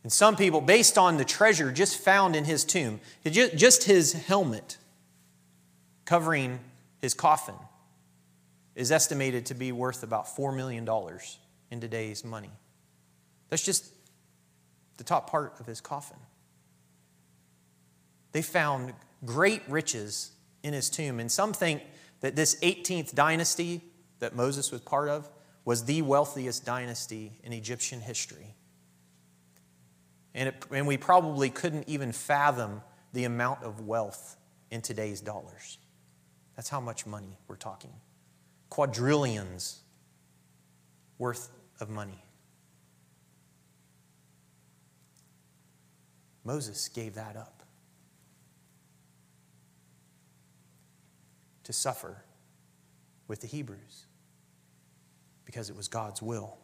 And 0.03 0.11
some 0.11 0.35
people, 0.35 0.59
based 0.59 0.97
on 0.97 1.15
the 1.15 1.23
treasure 1.23 1.71
just 1.71 1.95
found 1.95 2.35
in 2.35 2.43
his 2.43 2.65
tomb, 2.65 2.99
just 3.25 3.85
his 3.85 4.11
helmet 4.11 4.75
covering 6.03 6.59
his 6.99 7.13
coffin 7.13 7.55
is 8.79 8.93
estimated 8.93 9.45
to 9.48 9.53
be 9.53 9.74
worth 9.74 10.03
about 10.03 10.25
$4 10.25 10.55
million 10.55 10.88
in 11.69 11.81
today's 11.81 12.24
money. 12.24 12.51
That's 13.50 13.62
just 13.62 13.93
the 14.95 15.03
top 15.03 15.29
part 15.29 15.59
of 15.59 15.65
his 15.65 15.81
coffin. 15.81 16.15
They 18.31 18.41
found 18.41 18.93
great 19.25 19.63
riches 19.67 20.31
in 20.63 20.71
his 20.71 20.89
tomb, 20.89 21.19
and 21.19 21.29
some 21.29 21.51
think 21.51 21.81
that 22.21 22.38
this 22.38 22.55
18th 22.62 23.13
dynasty 23.13 23.81
that 24.19 24.33
Moses 24.33 24.71
was 24.71 24.79
part 24.79 25.09
of 25.09 25.29
was 25.65 25.83
the 25.83 26.01
wealthiest 26.01 26.65
dynasty 26.65 27.33
in 27.43 27.51
Egyptian 27.51 28.00
history. 28.00 28.55
And, 30.33 30.50
it, 30.50 30.65
and 30.71 30.88
we 30.88 30.95
probably 30.95 31.50
couldn't 31.50 31.89
even 31.89 32.13
fathom 32.13 32.81
the 33.12 33.25
amount 33.25 33.62
of 33.62 33.81
wealth 33.81 34.38
in 34.71 34.81
today's 34.81 35.19
dollars. 35.19 35.79
That's 36.55 36.69
how 36.69 36.79
much 36.79 37.05
money 37.05 37.38
we're 37.50 37.57
talking. 37.57 37.91
Quadrillions 38.69 39.81
worth 41.17 41.49
of 41.79 41.89
money. 41.89 42.23
Moses 46.43 46.88
gave 46.88 47.15
that 47.15 47.35
up 47.35 47.63
to 51.63 51.73
suffer 51.73 52.23
with 53.27 53.41
the 53.41 53.47
Hebrews 53.47 54.05
because 55.45 55.69
it 55.69 55.75
was 55.75 55.88
God's 55.88 56.21
will. 56.21 56.57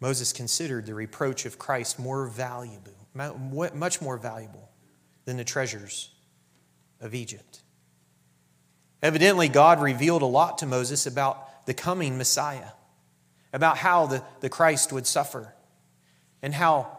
Moses 0.00 0.32
considered 0.32 0.86
the 0.86 0.94
reproach 0.94 1.44
of 1.44 1.58
Christ 1.58 1.98
more 1.98 2.26
valuable, 2.26 2.92
much 3.14 4.00
more 4.00 4.16
valuable 4.16 4.70
than 5.24 5.36
the 5.36 5.44
treasures 5.44 6.10
of 7.00 7.14
Egypt. 7.14 7.61
Evidently, 9.02 9.48
God 9.48 9.80
revealed 9.80 10.22
a 10.22 10.26
lot 10.26 10.58
to 10.58 10.66
Moses 10.66 11.06
about 11.06 11.66
the 11.66 11.74
coming 11.74 12.16
Messiah, 12.16 12.70
about 13.52 13.78
how 13.78 14.06
the, 14.06 14.22
the 14.40 14.48
Christ 14.48 14.92
would 14.92 15.06
suffer, 15.06 15.54
and 16.40 16.54
how 16.54 16.98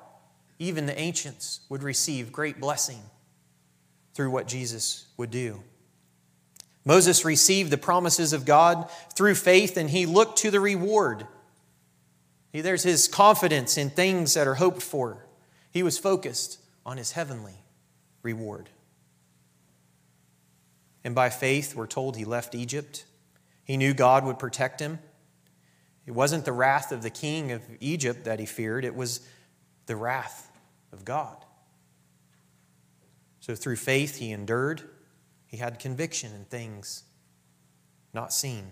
even 0.59 0.85
the 0.85 0.99
ancients 0.99 1.61
would 1.69 1.83
receive 1.83 2.31
great 2.31 2.59
blessing 2.59 3.01
through 4.13 4.31
what 4.31 4.47
Jesus 4.47 5.07
would 5.17 5.31
do. 5.31 5.63
Moses 6.85 7.23
received 7.23 7.71
the 7.71 7.77
promises 7.77 8.33
of 8.33 8.45
God 8.45 8.89
through 9.15 9.35
faith, 9.35 9.77
and 9.77 9.89
he 9.89 10.05
looked 10.05 10.39
to 10.39 10.51
the 10.51 10.59
reward 10.59 11.27
There's 12.51 12.83
his 12.83 13.07
confidence 13.07 13.77
in 13.77 13.89
things 13.89 14.33
that 14.33 14.47
are 14.47 14.55
hoped 14.55 14.83
for. 14.83 15.25
He 15.71 15.81
was 15.81 15.97
focused 15.97 16.59
on 16.85 16.97
his 16.97 17.13
heavenly 17.13 17.63
reward. 18.21 18.69
And 21.03 21.13
by 21.13 21.29
faith, 21.29 21.75
we're 21.75 21.87
told 21.87 22.15
he 22.15 22.25
left 22.25 22.55
Egypt. 22.55 23.05
He 23.63 23.77
knew 23.77 23.93
God 23.93 24.25
would 24.25 24.39
protect 24.39 24.79
him. 24.79 24.99
It 26.05 26.11
wasn't 26.11 26.45
the 26.45 26.51
wrath 26.51 26.91
of 26.91 27.01
the 27.01 27.09
king 27.09 27.51
of 27.51 27.61
Egypt 27.79 28.25
that 28.25 28.39
he 28.39 28.45
feared, 28.45 28.85
it 28.85 28.95
was 28.95 29.21
the 29.85 29.95
wrath 29.95 30.51
of 30.91 31.05
God. 31.05 31.37
So 33.39 33.55
through 33.55 33.75
faith, 33.75 34.17
he 34.17 34.31
endured. 34.31 34.83
He 35.47 35.57
had 35.57 35.79
conviction 35.79 36.33
in 36.33 36.45
things 36.45 37.03
not 38.13 38.33
seen. 38.33 38.71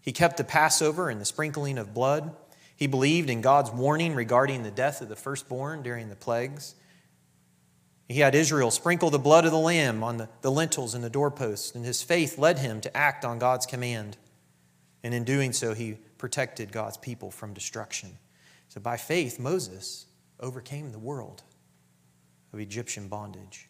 He 0.00 0.12
kept 0.12 0.36
the 0.36 0.44
Passover 0.44 1.08
and 1.08 1.20
the 1.20 1.24
sprinkling 1.24 1.78
of 1.78 1.94
blood. 1.94 2.34
He 2.76 2.86
believed 2.86 3.30
in 3.30 3.40
God's 3.40 3.70
warning 3.70 4.14
regarding 4.14 4.62
the 4.62 4.70
death 4.70 5.00
of 5.00 5.08
the 5.08 5.16
firstborn 5.16 5.82
during 5.82 6.08
the 6.08 6.16
plagues. 6.16 6.74
He 8.08 8.20
had 8.20 8.34
Israel 8.34 8.70
sprinkle 8.70 9.10
the 9.10 9.18
blood 9.18 9.44
of 9.44 9.50
the 9.50 9.58
lamb 9.58 10.04
on 10.04 10.16
the, 10.16 10.28
the 10.40 10.50
lintels 10.50 10.94
and 10.94 11.02
the 11.02 11.10
doorposts, 11.10 11.74
and 11.74 11.84
his 11.84 12.02
faith 12.02 12.38
led 12.38 12.58
him 12.58 12.80
to 12.82 12.96
act 12.96 13.24
on 13.24 13.38
God's 13.38 13.66
command. 13.66 14.16
And 15.02 15.12
in 15.12 15.24
doing 15.24 15.52
so, 15.52 15.74
he 15.74 15.98
protected 16.18 16.72
God's 16.72 16.96
people 16.96 17.30
from 17.30 17.52
destruction. 17.52 18.18
So 18.68 18.80
by 18.80 18.96
faith, 18.96 19.38
Moses 19.38 20.06
overcame 20.38 20.92
the 20.92 20.98
world 20.98 21.42
of 22.52 22.60
Egyptian 22.60 23.08
bondage. 23.08 23.68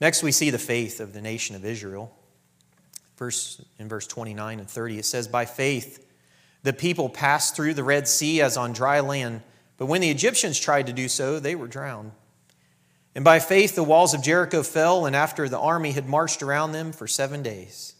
Next, 0.00 0.22
we 0.22 0.32
see 0.32 0.50
the 0.50 0.58
faith 0.58 1.00
of 1.00 1.12
the 1.12 1.20
nation 1.20 1.54
of 1.54 1.64
Israel. 1.64 2.14
Verse, 3.16 3.64
in 3.78 3.88
verse 3.88 4.06
29 4.06 4.58
and 4.58 4.68
30, 4.68 4.98
it 4.98 5.04
says, 5.04 5.28
By 5.28 5.44
faith, 5.44 6.04
the 6.64 6.72
people 6.72 7.08
passed 7.08 7.54
through 7.54 7.74
the 7.74 7.84
Red 7.84 8.08
Sea 8.08 8.40
as 8.40 8.56
on 8.56 8.72
dry 8.72 9.00
land, 9.00 9.42
but 9.76 9.86
when 9.86 10.00
the 10.00 10.10
Egyptians 10.10 10.58
tried 10.58 10.86
to 10.86 10.92
do 10.92 11.08
so, 11.08 11.40
they 11.40 11.54
were 11.54 11.66
drowned. 11.66 12.12
And 13.14 13.24
by 13.24 13.38
faith, 13.38 13.74
the 13.74 13.84
walls 13.84 14.14
of 14.14 14.22
Jericho 14.22 14.62
fell, 14.62 15.06
and 15.06 15.14
after 15.14 15.48
the 15.48 15.58
army 15.58 15.92
had 15.92 16.08
marched 16.08 16.42
around 16.42 16.72
them 16.72 16.92
for 16.92 17.06
seven 17.06 17.42
days, 17.42 17.94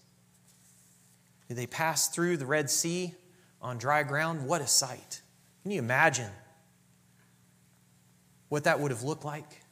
did 1.49 1.57
they 1.57 1.66
pass 1.66 2.09
through 2.09 2.37
the 2.37 2.47
Red 2.47 2.71
Sea 2.71 3.14
on 3.61 3.78
dry 3.78 4.02
ground? 4.02 4.47
What 4.47 4.61
a 4.61 4.66
sight! 4.66 5.23
Can 5.62 5.71
you 5.71 5.78
imagine 5.78 6.31
what 8.49 8.64
that 8.64 8.81
would 8.81 8.90
have 8.90 9.02
looked 9.02 9.25
like? 9.25 9.62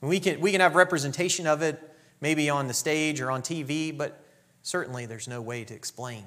And 0.00 0.08
we 0.08 0.20
can, 0.20 0.40
we 0.40 0.52
can 0.52 0.60
have 0.60 0.74
representation 0.74 1.46
of 1.46 1.62
it 1.62 1.80
maybe 2.20 2.48
on 2.48 2.68
the 2.68 2.74
stage 2.74 3.20
or 3.20 3.30
on 3.30 3.42
TV, 3.42 3.96
but 3.96 4.24
certainly 4.62 5.06
there's 5.06 5.28
no 5.28 5.42
way 5.42 5.64
to 5.64 5.74
explain 5.74 6.24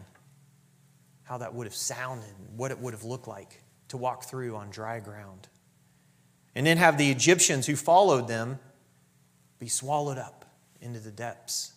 how 1.24 1.38
that 1.40 1.54
would 1.54 1.66
have 1.66 1.76
sounded, 1.76 2.34
what 2.56 2.72
it 2.72 2.80
would 2.80 2.94
have 2.94 3.04
looked 3.04 3.28
like 3.28 3.62
to 3.90 3.98
walk 3.98 4.24
through 4.24 4.56
on 4.56 4.70
dry 4.70 5.00
ground. 5.00 5.48
And 6.56 6.66
then 6.66 6.78
have 6.78 6.98
the 6.98 7.12
Egyptians 7.12 7.68
who 7.68 7.76
followed 7.76 8.28
them 8.28 8.60
be 9.60 9.68
swallowed 9.68 10.18
up 10.18 10.46
into 10.82 11.00
the 11.00 11.12
depths. 11.12 11.74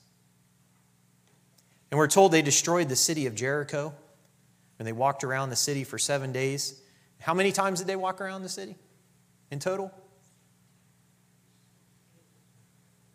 And 1.91 1.99
we're 1.99 2.09
told 2.09 2.33
they 2.33 2.43
destroyed 2.43 2.89
the 2.89 2.97
city 2.97 3.27
of 3.27 3.35
Jericho 3.35 3.93
when 4.79 4.87
they 4.87 4.93
walked 4.93 5.25
around 5.25 5.51
the 5.51 5.57
city 5.57 5.85
for 5.85 5.99
seven 5.99 6.33
days. 6.33 6.81
How 7.21 7.35
many 7.35 7.53
times 7.53 7.81
did 7.81 7.89
they 7.89 7.97
walk 7.97 8.21
around 8.21 8.43
the 8.43 8.49
city 8.49 8.77
in 9.51 9.59
total? 9.59 9.93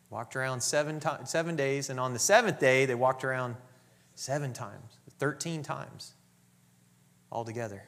Walked 0.09 0.35
around 0.35 0.61
seven, 0.61 0.99
times, 0.99 1.29
seven 1.29 1.55
days, 1.55 1.89
and 1.89 1.99
on 1.99 2.13
the 2.13 2.19
seventh 2.19 2.59
day, 2.59 2.85
they 2.85 2.95
walked 2.95 3.23
around 3.23 3.55
seven 4.15 4.53
times, 4.53 4.97
13 5.19 5.63
times 5.63 6.13
altogether. 7.31 7.83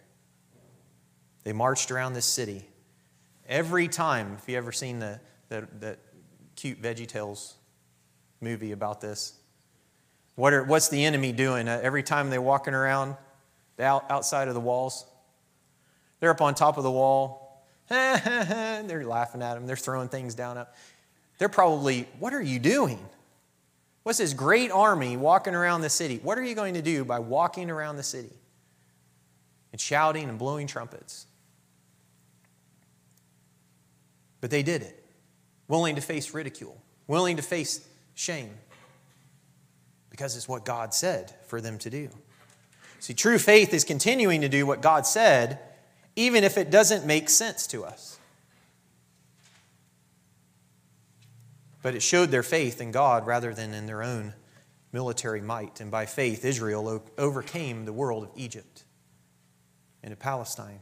They 1.44 1.54
marched 1.54 1.92
around 1.92 2.14
this 2.14 2.26
city. 2.26 2.66
Every 3.48 3.88
time, 3.88 4.36
if 4.38 4.48
you 4.48 4.58
ever 4.58 4.72
seen 4.72 5.00
the, 5.00 5.20
the, 5.50 5.68
the 5.80 5.98
cute 6.56 6.82
Veggie 6.82 7.08
Tales 7.08 7.56
movie 8.42 8.72
about 8.72 9.02
this, 9.02 9.34
what 10.36 10.54
are, 10.54 10.64
what's 10.64 10.90
the 10.90 11.04
enemy 11.04 11.32
doing? 11.32 11.68
Uh, 11.68 11.80
every 11.84 12.04
time 12.04 12.30
they're 12.30 12.42
walking 12.42 12.74
around 12.74 13.16
the 13.78 13.84
out, 13.84 14.10
outside 14.10 14.48
of 14.48 14.54
the 14.54 14.60
walls, 14.60 15.06
they're 16.20 16.32
up 16.32 16.42
on 16.42 16.56
top 16.56 16.78
of 16.78 16.84
the 16.84 16.92
wall. 16.92 17.66
they're 17.90 19.06
laughing 19.06 19.42
at 19.42 19.56
them. 19.56 19.66
They're 19.66 19.76
throwing 19.76 20.10
things 20.10 20.36
down. 20.36 20.58
Up. 20.58 20.76
They're 21.40 21.50
probably, 21.50 22.08
what 22.20 22.34
are 22.34 22.42
you 22.42 22.60
doing? 22.60 23.00
What's 24.04 24.20
this 24.20 24.34
great 24.34 24.72
army 24.72 25.18
walking 25.18 25.56
around 25.56 25.82
the 25.82 25.90
city? 25.90 26.20
What 26.22 26.38
are 26.38 26.44
you 26.44 26.56
going 26.56 26.76
to 26.76 26.82
do 26.82 27.04
by 27.04 27.20
walking 27.20 27.70
around 27.70 27.98
the 27.98 28.04
city 28.04 28.34
and 29.72 29.80
shouting 29.80 30.30
and 30.30 30.38
blowing 30.38 30.68
trumpets? 30.68 31.26
But 34.42 34.52
they 34.52 34.64
did 34.64 34.82
it, 34.82 35.04
willing 35.68 35.96
to 35.96 36.02
face 36.02 36.34
ridicule, 36.34 36.82
willing 37.08 37.38
to 37.38 37.44
face 37.44 37.88
shame, 38.16 38.54
because 40.10 40.36
it's 40.36 40.48
what 40.48 40.66
God 40.66 40.94
said 40.94 41.34
for 41.48 41.62
them 41.62 41.78
to 41.80 41.90
do. 41.90 42.10
See, 43.00 43.14
true 43.14 43.38
faith 43.38 43.74
is 43.74 43.84
continuing 43.84 44.42
to 44.42 44.50
do 44.50 44.66
what 44.66 44.82
God 44.82 45.06
said, 45.06 45.60
even 46.16 46.44
if 46.44 46.58
it 46.58 46.70
doesn't 46.70 47.06
make 47.06 47.30
sense 47.30 47.66
to 47.68 47.86
us. 47.86 48.20
But 51.82 51.96
it 51.96 52.02
showed 52.02 52.30
their 52.30 52.44
faith 52.44 52.82
in 52.82 52.92
God 52.92 53.26
rather 53.26 53.54
than 53.54 53.74
in 53.74 53.86
their 53.86 54.04
own 54.04 54.34
military 54.92 55.42
might. 55.42 55.80
And 55.80 55.90
by 55.90 56.06
faith, 56.06 56.44
Israel 56.44 57.02
overcame 57.18 57.86
the 57.86 57.94
world 57.94 58.24
of 58.24 58.32
Egypt 58.36 58.84
and 60.04 60.12
of 60.12 60.20
Palestine. 60.20 60.82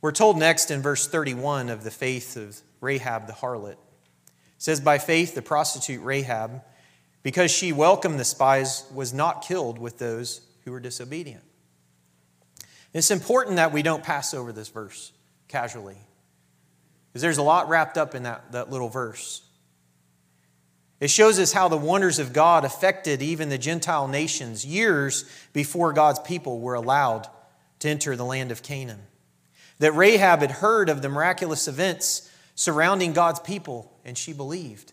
We're 0.00 0.12
told 0.12 0.38
next 0.38 0.70
in 0.70 0.80
verse 0.80 1.08
31 1.08 1.68
of 1.68 1.82
the 1.82 1.90
faith 1.90 2.36
of 2.36 2.60
Rahab 2.80 3.26
the 3.26 3.32
harlot. 3.32 3.72
It 3.72 3.78
says, 4.58 4.80
By 4.80 4.98
faith, 4.98 5.34
the 5.34 5.42
prostitute 5.42 6.02
Rahab, 6.02 6.62
because 7.22 7.50
she 7.50 7.72
welcomed 7.72 8.20
the 8.20 8.24
spies, 8.24 8.84
was 8.94 9.12
not 9.12 9.42
killed 9.42 9.78
with 9.78 9.98
those 9.98 10.40
who 10.64 10.72
were 10.72 10.80
disobedient. 10.80 11.42
It's 12.94 13.10
important 13.10 13.56
that 13.56 13.72
we 13.72 13.82
don't 13.82 14.02
pass 14.02 14.32
over 14.34 14.52
this 14.52 14.68
verse 14.68 15.12
casually. 15.48 15.98
Because 17.08 17.22
there's 17.22 17.38
a 17.38 17.42
lot 17.42 17.68
wrapped 17.68 17.98
up 17.98 18.14
in 18.14 18.22
that, 18.22 18.52
that 18.52 18.70
little 18.70 18.88
verse. 18.88 19.42
It 21.00 21.10
shows 21.10 21.38
us 21.38 21.52
how 21.52 21.68
the 21.68 21.76
wonders 21.76 22.18
of 22.18 22.32
God 22.32 22.64
affected 22.64 23.22
even 23.22 23.48
the 23.48 23.58
Gentile 23.58 24.08
nations 24.08 24.66
years 24.66 25.24
before 25.52 25.92
God's 25.92 26.18
people 26.20 26.60
were 26.60 26.74
allowed 26.74 27.28
to 27.80 27.88
enter 27.88 28.16
the 28.16 28.24
land 28.24 28.50
of 28.50 28.62
Canaan. 28.62 29.00
That 29.78 29.92
Rahab 29.92 30.40
had 30.40 30.50
heard 30.50 30.88
of 30.88 31.02
the 31.02 31.08
miraculous 31.08 31.68
events 31.68 32.30
surrounding 32.54 33.12
God's 33.12 33.40
people, 33.40 33.92
and 34.04 34.18
she 34.18 34.32
believed 34.32 34.92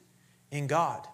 in 0.51 0.67
God. 0.67 1.07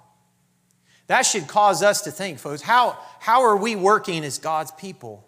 That 1.07 1.25
should 1.25 1.47
cause 1.47 1.83
us 1.83 2.01
to 2.01 2.11
think, 2.11 2.39
folks, 2.39 2.61
how, 2.61 2.97
how 3.19 3.43
are 3.43 3.57
we 3.57 3.75
working 3.75 4.23
as 4.23 4.37
God's 4.37 4.71
people 4.71 5.27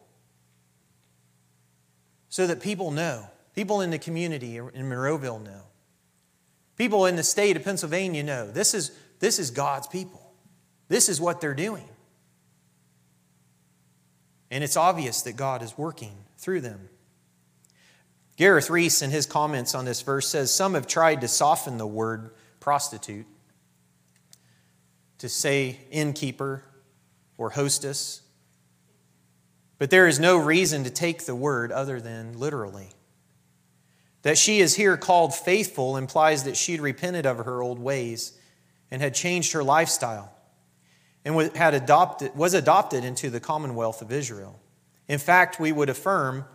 so 2.29 2.47
that 2.47 2.62
people 2.62 2.91
know, 2.91 3.27
people 3.56 3.82
in 3.82 3.91
the 3.91 3.99
community 3.99 4.58
in 4.58 4.89
Monroeville 4.89 5.43
know, 5.43 5.62
People 6.75 7.06
in 7.06 7.15
the 7.15 7.23
state 7.23 7.56
of 7.56 7.63
Pennsylvania 7.63 8.23
know 8.23 8.49
this 8.49 8.73
is, 8.73 8.91
this 9.19 9.39
is 9.39 9.51
God's 9.51 9.88
people. 9.88 10.19
This 10.88 11.08
is 11.08 11.21
what 11.21 11.39
they're 11.39 11.53
doing. 11.53 11.88
And 14.49 14.63
it's 14.63 14.77
obvious 14.77 15.21
that 15.23 15.36
God 15.36 15.62
is 15.62 15.77
working 15.77 16.13
through 16.38 16.62
them. 16.62 16.89
Gareth 18.36 18.69
Reese, 18.69 19.02
in 19.02 19.12
his 19.12 19.26
comments 19.26 19.76
on 19.76 19.86
this 19.86 20.02
verse, 20.02 20.28
says 20.28 20.52
some 20.52 20.74
have 20.74 20.88
tried 20.88 21.22
to 21.22 21.28
soften 21.28 21.78
the 21.78 21.88
word 21.88 22.32
prostitute 22.60 23.28
to 25.19 25.30
say 25.30 25.80
innkeeper 25.91 26.63
or 27.38 27.52
hostess, 27.52 28.22
but 29.78 29.89
there 29.89 30.08
is 30.08 30.19
no 30.19 30.38
reason 30.38 30.84
to 30.84 30.89
take 30.89 31.26
the 31.26 31.36
word 31.36 31.72
other 31.72 32.02
than 32.02 32.38
literally. 32.39 32.89
That 34.24 34.38
she 34.38 34.60
is 34.60 34.76
here 34.76 34.98
called 34.98 35.36
faithful 35.36 35.98
implies 35.98 36.46
that 36.46 36.58
she'd 36.58 36.82
repented 36.82 37.26
of 37.26 37.38
her 37.38 37.62
old 37.62 37.80
ways 37.80 38.38
and 38.89 39.02
had 39.02 39.13
changed 39.13 39.52
her 39.52 39.63
lifestyle 39.63 40.34
and 41.26 41.36
had 41.56 41.74
adopted, 41.74 42.36
was 42.36 42.54
adopted 42.54 43.04
into 43.04 43.30
the 43.30 43.39
commonwealth 43.39 44.02
of 44.02 44.12
Israel. 44.12 44.60
In 45.08 45.19
fact, 45.19 45.60
we 45.60 45.72
would 45.72 45.89
affirm 45.89 46.46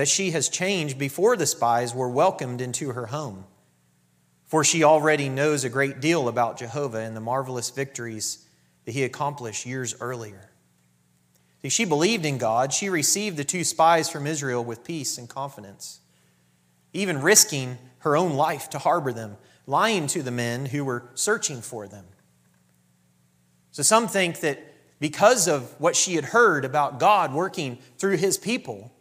that 0.00 0.08
she 0.08 0.30
has 0.30 0.48
changed 0.48 0.98
before 0.98 1.36
the 1.36 1.44
spies 1.44 1.94
were 1.94 2.08
welcomed 2.08 2.62
into 2.62 2.92
her 2.92 3.04
home. 3.04 3.44
For 4.46 4.64
she 4.64 4.82
already 4.82 5.28
knows 5.28 5.62
a 5.62 5.68
great 5.68 6.00
deal 6.00 6.26
about 6.26 6.56
Jehovah 6.56 7.00
and 7.00 7.14
the 7.14 7.20
marvelous 7.20 7.68
victories 7.68 8.46
that 8.86 8.92
he 8.92 9.04
accomplished 9.04 9.66
years 9.66 9.94
earlier. 10.00 10.52
See, 11.60 11.68
she 11.68 11.84
believed 11.84 12.24
in 12.24 12.38
God. 12.38 12.72
She 12.72 12.88
received 12.88 13.36
the 13.36 13.44
two 13.44 13.62
spies 13.62 14.08
from 14.08 14.26
Israel 14.26 14.64
with 14.64 14.84
peace 14.84 15.18
and 15.18 15.28
confidence 15.28 16.00
even 16.94 17.20
risking 17.20 17.76
her 17.98 18.16
own 18.16 18.32
life 18.32 18.70
to 18.70 18.78
harbor 18.78 19.12
them, 19.12 19.36
lying 19.66 20.06
to 20.06 20.22
the 20.22 20.30
men 20.30 20.64
who 20.64 20.82
were 20.82 21.10
searching 21.12 21.60
for 21.60 21.86
them. 21.86 22.06
So 23.70 23.82
some 23.82 24.08
think 24.08 24.40
that 24.40 24.64
because 24.98 25.46
of 25.46 25.78
what 25.78 25.94
she 25.94 26.14
had 26.14 26.24
heard 26.24 26.64
about 26.64 26.98
God 26.98 27.34
working 27.34 27.76
through 27.98 28.16
his 28.16 28.38
people, 28.38 28.94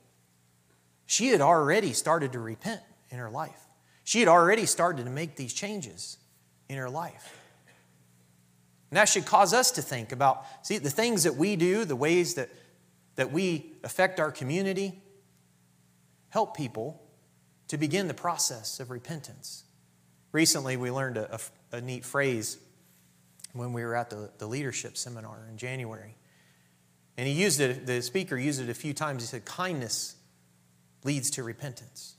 she 1.09 1.29
had 1.29 1.41
already 1.41 1.93
started 1.93 2.33
to 2.33 2.39
repent 2.39 2.81
in 3.09 3.17
her 3.17 3.31
life. 3.31 3.59
She 4.03 4.19
had 4.19 4.27
already 4.27 4.67
started 4.67 5.05
to 5.05 5.09
make 5.09 5.35
these 5.35 5.53
changes 5.53 6.19
in 6.69 6.77
her 6.77 6.87
life. 6.87 7.35
And 8.91 8.97
that 8.97 9.09
should 9.09 9.25
cause 9.25 9.51
us 9.51 9.71
to 9.71 9.81
think 9.81 10.11
about, 10.11 10.45
see, 10.61 10.77
the 10.77 10.91
things 10.91 11.23
that 11.23 11.35
we 11.35 11.55
do, 11.55 11.83
the 11.83 11.95
ways 11.95 12.35
that, 12.35 12.51
that 13.15 13.31
we 13.31 13.73
affect 13.83 14.19
our 14.19 14.31
community, 14.31 15.01
help 16.29 16.55
people 16.55 17.01
to 17.69 17.77
begin 17.79 18.07
the 18.07 18.13
process 18.13 18.79
of 18.79 18.91
repentance. 18.91 19.63
Recently, 20.31 20.77
we 20.77 20.91
learned 20.91 21.17
a, 21.17 21.39
a, 21.71 21.77
a 21.77 21.81
neat 21.81 22.05
phrase 22.05 22.59
when 23.53 23.73
we 23.73 23.83
were 23.83 23.95
at 23.95 24.11
the, 24.11 24.29
the 24.37 24.45
leadership 24.45 24.95
seminar 24.95 25.47
in 25.49 25.57
January. 25.57 26.17
And 27.17 27.27
he 27.27 27.33
used 27.33 27.59
it, 27.61 27.87
the 27.87 28.03
speaker 28.03 28.37
used 28.37 28.61
it 28.61 28.69
a 28.69 28.75
few 28.75 28.93
times. 28.93 29.23
He 29.23 29.27
said, 29.27 29.43
Kindness 29.43 30.15
leads 31.03 31.29
to 31.31 31.43
repentance. 31.43 32.15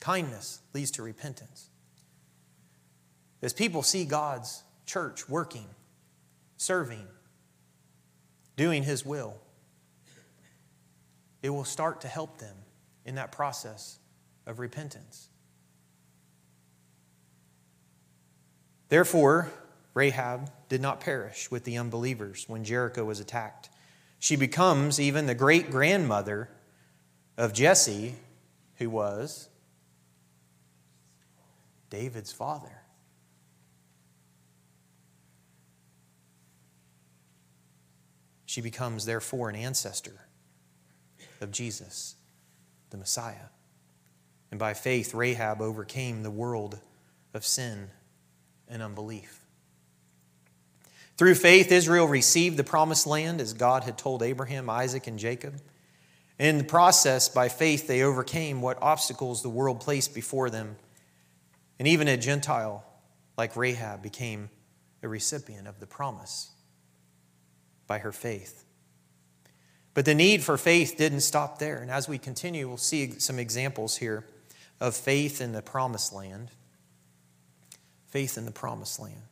Kindness 0.00 0.60
leads 0.72 0.90
to 0.92 1.02
repentance. 1.02 1.68
As 3.42 3.52
people 3.52 3.82
see 3.82 4.04
God's 4.04 4.62
church 4.86 5.28
working, 5.28 5.66
serving, 6.56 7.06
doing 8.56 8.82
His 8.82 9.04
will, 9.04 9.36
it 11.42 11.50
will 11.50 11.64
start 11.64 12.00
to 12.02 12.08
help 12.08 12.38
them 12.38 12.56
in 13.04 13.16
that 13.16 13.32
process 13.32 13.98
of 14.46 14.58
repentance. 14.58 15.28
Therefore, 18.88 19.50
Rahab 19.92 20.50
did 20.68 20.80
not 20.80 21.00
perish 21.00 21.50
with 21.50 21.64
the 21.64 21.76
unbelievers 21.76 22.44
when 22.48 22.64
Jericho 22.64 23.04
was 23.04 23.20
attacked. 23.20 23.70
She 24.18 24.36
becomes 24.36 25.00
even 25.00 25.26
the 25.26 25.34
great 25.34 25.70
grandmother 25.70 26.48
of 27.36 27.52
Jesse, 27.52 28.14
who 28.76 28.90
was 28.90 29.48
David's 31.90 32.32
father. 32.32 32.82
She 38.46 38.60
becomes, 38.60 39.04
therefore, 39.04 39.48
an 39.48 39.56
ancestor 39.56 40.26
of 41.40 41.50
Jesus, 41.50 42.14
the 42.90 42.96
Messiah. 42.96 43.48
And 44.50 44.60
by 44.60 44.74
faith, 44.74 45.12
Rahab 45.12 45.60
overcame 45.60 46.22
the 46.22 46.30
world 46.30 46.78
of 47.32 47.44
sin 47.44 47.88
and 48.68 48.80
unbelief. 48.80 49.40
Through 51.16 51.34
faith, 51.34 51.72
Israel 51.72 52.06
received 52.06 52.56
the 52.56 52.64
promised 52.64 53.06
land 53.06 53.40
as 53.40 53.52
God 53.54 53.84
had 53.84 53.98
told 53.98 54.22
Abraham, 54.22 54.70
Isaac, 54.70 55.06
and 55.06 55.18
Jacob. 55.18 55.60
In 56.38 56.58
the 56.58 56.64
process, 56.64 57.28
by 57.28 57.48
faith, 57.48 57.86
they 57.86 58.02
overcame 58.02 58.60
what 58.60 58.82
obstacles 58.82 59.42
the 59.42 59.48
world 59.48 59.80
placed 59.80 60.14
before 60.14 60.50
them. 60.50 60.76
And 61.78 61.86
even 61.86 62.08
a 62.08 62.16
Gentile 62.16 62.84
like 63.36 63.56
Rahab 63.56 64.02
became 64.02 64.50
a 65.02 65.08
recipient 65.08 65.68
of 65.68 65.80
the 65.80 65.86
promise 65.86 66.50
by 67.86 67.98
her 67.98 68.12
faith. 68.12 68.64
But 69.92 70.04
the 70.04 70.14
need 70.14 70.42
for 70.42 70.56
faith 70.56 70.96
didn't 70.96 71.20
stop 71.20 71.58
there. 71.58 71.78
And 71.78 71.90
as 71.90 72.08
we 72.08 72.18
continue, 72.18 72.66
we'll 72.66 72.78
see 72.78 73.18
some 73.20 73.38
examples 73.38 73.96
here 73.98 74.24
of 74.80 74.96
faith 74.96 75.40
in 75.40 75.52
the 75.52 75.62
promised 75.62 76.12
land. 76.12 76.50
Faith 78.08 78.36
in 78.36 78.44
the 78.44 78.50
promised 78.50 78.98
land 78.98 79.22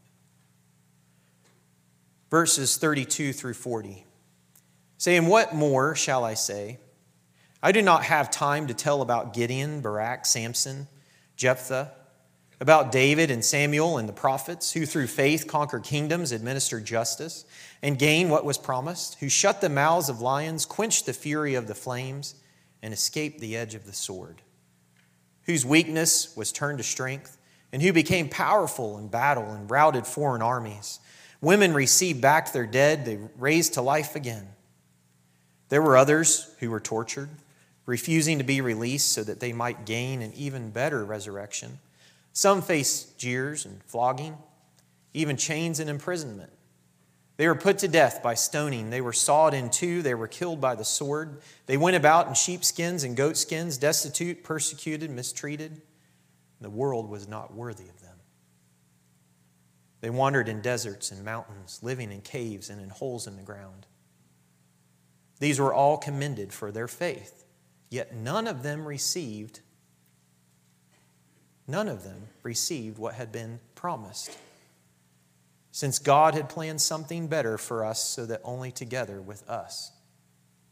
verses 2.33 2.79
32 2.79 3.35
through 3.35 3.53
40. 3.53 4.07
Saying, 4.97 5.27
What 5.27 5.55
more 5.55 5.95
shall 5.95 6.25
I 6.25 6.33
say? 6.33 6.79
I 7.63 7.73
do 7.73 7.83
not 7.83 8.05
have 8.05 8.31
time 8.31 8.67
to 8.67 8.75
tell 8.75 9.03
about 9.03 9.35
Gideon, 9.35 9.81
Barak, 9.81 10.27
Samson, 10.27 10.89
Jephthah, 11.37 11.93
about 12.61 12.93
David 12.93 13.31
and 13.31 13.45
Samuel 13.45 13.99
and 13.99 14.09
the 14.09 14.13
prophets, 14.13 14.73
who 14.73 14.87
through 14.87 15.07
faith 15.09 15.47
conquered 15.47 15.83
kingdoms, 15.83 16.33
administered 16.33 16.85
justice, 16.85 17.45
and 17.83 17.99
gained 17.99 18.31
what 18.31 18.45
was 18.45 18.59
promised, 18.59 19.19
who 19.21 19.29
shut 19.29 19.61
the 19.61 19.69
mouths 19.69 20.09
of 20.09 20.21
lions, 20.21 20.67
quenched 20.67 21.07
the 21.07 21.13
fury 21.13 21.55
of 21.55 21.67
the 21.67 21.75
flames, 21.75 22.35
and 22.83 22.93
escaped 22.93 23.41
the 23.41 23.57
edge 23.57 23.75
of 23.75 23.87
the 23.87 23.93
sword, 23.93 24.43
whose 25.45 25.65
weakness 25.65 26.37
was 26.37 26.53
turned 26.53 26.79
to 26.79 26.85
strength, 26.85 27.39
and 27.73 27.83
who 27.83 27.93
became 27.93 28.29
powerful 28.29 28.99
in 28.99 29.09
battle 29.09 29.51
and 29.51 29.71
routed 29.71 30.07
foreign 30.07 30.43
armies 30.43 31.01
Women 31.43 31.75
received 31.75 32.21
back 32.21 32.53
their 32.53 32.67
dead, 32.67 33.05
they 33.05 33.19
raised 33.37 33.75
to 33.75 33.83
life 33.83 34.15
again. 34.15 34.47
There 35.69 35.83
were 35.83 35.97
others 35.97 36.55
who 36.61 36.71
were 36.71 36.81
tortured, 36.81 37.29
refusing 37.87 38.39
to 38.39 38.45
be 38.45 38.61
released 38.61 39.13
so 39.13 39.25
that 39.25 39.41
they 39.41 39.53
might 39.53 39.87
gain 39.87 40.23
an 40.23 40.33
even 40.35 40.71
better 40.71 41.05
resurrection. 41.05 41.79
Some 42.33 42.63
faced 42.63 43.19
jeers 43.19 43.67
and 43.67 43.83
flogging, 43.85 44.37
even 45.13 45.37
chains 45.37 45.81
and 45.81 45.91
imprisonment. 45.91 46.53
They 47.37 47.49
were 47.49 47.55
put 47.55 47.79
to 47.79 47.89
death 47.89 48.23
by 48.23 48.35
stoning. 48.35 48.91
They 48.91 49.01
were 49.01 49.13
sawed 49.13 49.55
in 49.55 49.71
two. 49.71 50.03
They 50.03 50.15
were 50.15 50.29
killed 50.29 50.61
by 50.61 50.75
the 50.75 50.85
sword. 50.85 51.41
They 51.67 51.77
went 51.77 51.97
about 51.97 52.29
in 52.29 52.35
sheepskins 52.35 53.05
and 53.05 53.17
goatskins, 53.17 53.79
destitute, 53.79 54.45
persecuted, 54.45 55.11
mistreated. 55.11 55.83
The 56.61 56.71
world 56.71 57.09
was 57.09 57.27
not 57.27 57.55
worthy 57.55 57.89
of 57.89 58.01
them. 58.01 58.17
They 60.03 60.11
wandered 60.11 60.49
in 60.49 60.61
deserts 60.61 61.11
and 61.11 61.25
mountains, 61.25 61.81
living 61.83 62.13
in 62.13 62.21
caves 62.21 62.71
and 62.71 62.81
in 62.81 62.91
holes 62.91 63.27
in 63.27 63.37
the 63.37 63.43
ground. 63.43 63.87
These 65.41 65.59
were 65.59 65.75
all 65.75 65.97
commended 65.97 66.53
for 66.53 66.71
their 66.71 66.89
faith, 66.89 67.42
yet 67.93 68.15
none 68.15 68.47
of 68.47 68.63
them 68.63 68.87
received 68.87 69.61
none 71.67 71.89
of 71.89 72.05
them 72.05 72.29
received 72.43 72.99
what 72.99 73.15
had 73.15 73.31
been 73.31 73.61
promised. 73.75 74.37
Since 75.71 75.99
God 75.99 76.35
had 76.35 76.49
planned 76.49 76.81
something 76.81 77.29
better 77.29 77.57
for 77.57 77.85
us 77.85 78.03
so 78.03 78.27
that 78.27 78.41
only 78.45 78.73
together 78.73 79.23
with 79.23 79.49
us 79.49 79.93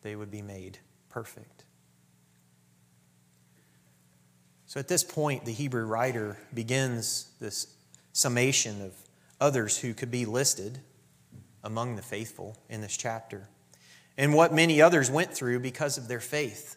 they 0.03 0.17
would 0.17 0.31
be 0.31 0.43
made 0.43 0.79
perfect. 1.09 1.65
So 4.67 4.79
at 4.79 4.89
this 4.89 5.03
point, 5.03 5.45
the 5.45 5.53
Hebrew 5.53 5.85
writer 5.85 6.39
begins 6.55 7.33
this 7.41 7.75
summation 8.13 8.83
of 8.83 8.93
others 9.41 9.79
who 9.79 9.95
could 9.95 10.11
be 10.11 10.27
listed 10.27 10.79
among 11.65 11.97
the 11.97 12.03
faithful 12.03 12.57
in 12.69 12.81
this 12.81 12.97
chapter, 12.97 13.49
and 14.17 14.33
what 14.33 14.53
many 14.53 14.81
others 14.81 15.11
went 15.11 15.35
through 15.35 15.61
because 15.61 15.99
of 15.99 16.09
their 16.09 16.21
faith. 16.21 16.77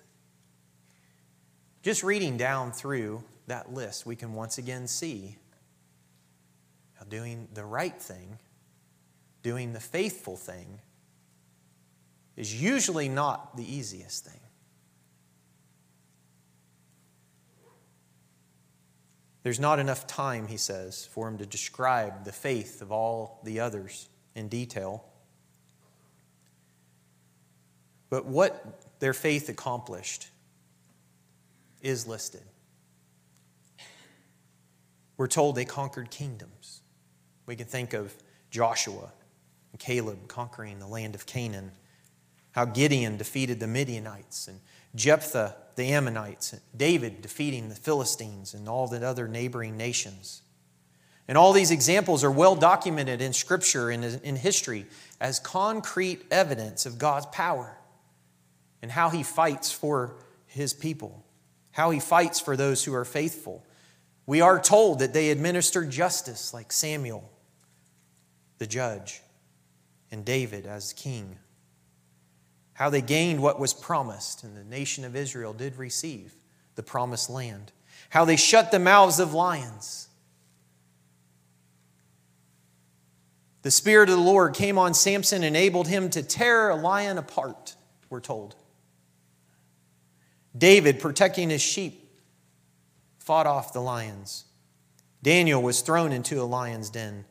Just 1.83 2.01
reading 2.01 2.37
down 2.37 2.71
through 2.71 3.25
that 3.47 3.73
list, 3.73 4.05
we 4.05 4.15
can 4.15 4.33
once 4.33 4.57
again 4.57 4.87
see 4.87 5.35
how 6.93 7.03
doing 7.03 7.49
the 7.53 7.65
right 7.65 8.01
thing, 8.01 8.39
doing 9.43 9.73
the 9.73 9.81
faithful 9.81 10.37
thing, 10.37 10.79
is 12.37 12.59
usually 12.59 13.09
not 13.09 13.57
the 13.57 13.75
easiest 13.75 14.23
thing. 14.23 14.39
There's 19.43 19.59
not 19.59 19.77
enough 19.77 20.07
time, 20.07 20.47
he 20.47 20.55
says, 20.55 21.05
for 21.05 21.27
him 21.27 21.37
to 21.39 21.45
describe 21.45 22.23
the 22.23 22.31
faith 22.31 22.81
of 22.81 22.93
all 22.93 23.41
the 23.43 23.59
others 23.59 24.07
in 24.35 24.47
detail. 24.47 25.03
But 28.09 28.25
what 28.25 28.99
their 29.01 29.13
faith 29.13 29.49
accomplished 29.49 30.29
is 31.83 32.07
listed. 32.07 32.41
We're 35.17 35.27
told 35.27 35.55
they 35.55 35.65
conquered 35.65 36.09
kingdoms. 36.09 36.81
We 37.45 37.55
can 37.55 37.67
think 37.67 37.93
of 37.93 38.15
Joshua 38.49 39.11
and 39.71 39.79
Caleb 39.79 40.27
conquering 40.27 40.79
the 40.79 40.87
land 40.87 41.13
of 41.13 41.27
Canaan, 41.27 41.71
how 42.51 42.65
Gideon 42.65 43.17
defeated 43.17 43.59
the 43.59 43.67
Midianites, 43.67 44.47
and 44.47 44.59
Jephthah 44.95 45.55
the 45.75 45.91
Ammonites, 45.91 46.53
and 46.53 46.61
David 46.75 47.21
defeating 47.21 47.69
the 47.69 47.75
Philistines 47.75 48.53
and 48.53 48.69
all 48.69 48.87
the 48.87 49.05
other 49.05 49.27
neighboring 49.27 49.75
nations. 49.75 50.41
And 51.27 51.37
all 51.37 51.53
these 51.53 51.71
examples 51.71 52.23
are 52.23 52.31
well 52.31 52.55
documented 52.55 53.21
in 53.21 53.33
Scripture 53.33 53.89
and 53.89 54.03
in 54.23 54.35
history 54.35 54.85
as 55.19 55.39
concrete 55.39 56.23
evidence 56.29 56.85
of 56.85 56.97
God's 56.97 57.25
power 57.27 57.77
and 58.81 58.91
how 58.91 59.09
He 59.09 59.23
fights 59.23 59.71
for 59.71 60.15
His 60.45 60.73
people, 60.73 61.22
how 61.73 61.91
He 61.91 61.99
fights 61.99 62.39
for 62.39 62.55
those 62.55 62.83
who 62.83 62.93
are 62.93 63.05
faithful. 63.05 63.63
We 64.25 64.41
are 64.41 64.59
told 64.59 64.99
that 64.99 65.13
they 65.13 65.29
administered 65.29 65.91
justice 65.91 66.53
like 66.53 66.71
Samuel, 66.71 67.29
the 68.57 68.65
judge, 68.65 69.21
and 70.11 70.23
David 70.23 70.65
as 70.65 70.93
king 70.93 71.37
how 72.75 72.89
they 72.89 73.01
gained 73.01 73.39
what 73.39 73.59
was 73.59 73.71
promised, 73.71 74.43
and 74.43 74.57
the 74.57 74.63
nation 74.63 75.05
of 75.05 75.15
Israel 75.15 75.53
did 75.53 75.75
receive 75.75 76.33
the 76.73 76.81
promised 76.81 77.29
land, 77.29 77.71
how 78.09 78.25
they 78.25 78.35
shut 78.35 78.71
the 78.71 78.79
mouths 78.79 79.19
of 79.19 79.31
lions, 79.31 80.09
The 83.63 83.71
Spirit 83.71 84.09
of 84.09 84.17
the 84.17 84.21
Lord 84.21 84.53
came 84.53 84.77
on 84.77 84.93
Samson 84.93 85.37
and 85.37 85.55
enabled 85.55 85.87
him 85.87 86.09
to 86.11 86.21
tear 86.21 86.69
a 86.69 86.75
lion 86.75 87.17
apart, 87.17 87.75
we're 88.09 88.19
told. 88.19 88.55
David, 90.57 90.99
protecting 90.99 91.49
his 91.49 91.61
sheep, 91.61 92.09
fought 93.17 93.47
off 93.47 93.73
the 93.73 93.81
lions. 93.81 94.45
Daniel 95.21 95.61
was 95.61 95.81
thrown 95.81 96.11
into 96.11 96.41
a 96.41 96.43
lion's 96.43 96.89
den. 96.89 97.25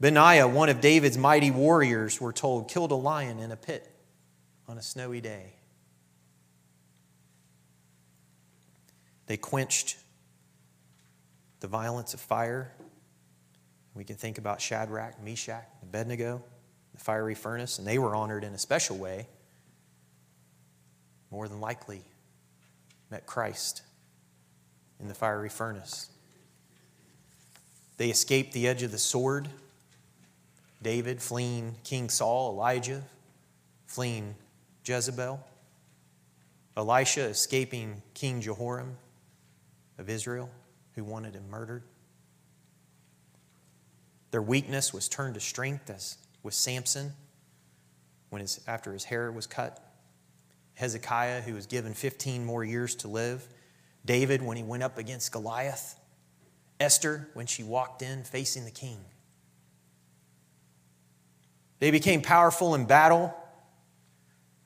Benaiah, 0.00 0.46
one 0.46 0.68
of 0.68 0.80
David's 0.80 1.16
mighty 1.16 1.50
warriors, 1.50 2.20
we're 2.20 2.32
told, 2.32 2.68
killed 2.68 2.90
a 2.90 2.96
lion 2.96 3.38
in 3.38 3.50
a 3.50 3.56
pit 3.56 3.90
on 4.68 4.76
a 4.76 4.82
snowy 4.82 5.20
day. 5.20 5.54
They 9.26 9.36
quenched 9.36 9.96
the 11.60 11.68
violence 11.68 12.14
of 12.14 12.20
fire. 12.20 12.72
We 13.94 14.04
can 14.04 14.16
think 14.16 14.38
about 14.38 14.60
Shadrach, 14.60 15.22
Meshach, 15.22 15.66
Abednego, 15.82 16.42
the 16.92 17.00
fiery 17.00 17.34
furnace, 17.34 17.78
and 17.78 17.86
they 17.86 17.98
were 17.98 18.14
honored 18.14 18.44
in 18.44 18.52
a 18.52 18.58
special 18.58 18.98
way. 18.98 19.28
More 21.30 21.48
than 21.48 21.60
likely, 21.60 22.04
met 23.10 23.26
Christ 23.26 23.82
in 25.00 25.08
the 25.08 25.14
fiery 25.14 25.48
furnace. 25.48 26.10
They 27.96 28.10
escaped 28.10 28.52
the 28.52 28.68
edge 28.68 28.82
of 28.82 28.92
the 28.92 28.98
sword. 28.98 29.48
David 30.82 31.22
fleeing 31.22 31.76
King 31.84 32.08
Saul, 32.08 32.52
Elijah 32.52 33.02
fleeing 33.86 34.34
Jezebel, 34.84 35.40
Elisha 36.76 37.22
escaping 37.22 38.02
King 38.14 38.40
Jehoram 38.40 38.96
of 39.98 40.10
Israel, 40.10 40.50
who 40.94 41.04
wanted 41.04 41.34
him 41.34 41.48
murdered. 41.48 41.82
Their 44.30 44.42
weakness 44.42 44.92
was 44.92 45.08
turned 45.08 45.34
to 45.34 45.40
strength, 45.40 45.88
as 45.88 46.18
with 46.42 46.54
Samson, 46.54 47.12
when 48.28 48.40
his, 48.40 48.60
after 48.66 48.92
his 48.92 49.04
hair 49.04 49.32
was 49.32 49.46
cut. 49.46 49.82
Hezekiah, 50.76 51.40
who 51.40 51.54
was 51.54 51.66
given 51.66 51.94
15 51.94 52.44
more 52.44 52.62
years 52.62 52.94
to 52.96 53.08
live. 53.08 53.46
David, 54.04 54.42
when 54.42 54.56
he 54.56 54.62
went 54.62 54.82
up 54.82 54.98
against 54.98 55.32
Goliath. 55.32 55.98
Esther, 56.78 57.28
when 57.34 57.46
she 57.46 57.62
walked 57.62 58.02
in 58.02 58.22
facing 58.24 58.64
the 58.64 58.70
king. 58.70 58.98
They 61.78 61.90
became 61.90 62.22
powerful 62.22 62.74
in 62.74 62.84
battle. 62.84 63.34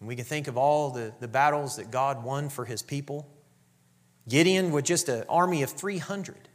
And 0.01 0.09
we 0.09 0.17
can 0.17 0.25
think 0.25 0.49
of 0.49 0.57
all 0.57 0.91
the, 0.91 1.13
the 1.21 1.29
battles 1.29 1.77
that 1.77 1.91
God 1.91 2.25
won 2.25 2.49
for 2.49 2.65
his 2.65 2.83
people. 2.83 3.29
Gideon 4.29 4.73
with 4.73 4.85
just 4.85 5.09
an 5.09 5.25
army 5.29 5.63
of 5.63 5.71
300. 5.71 6.49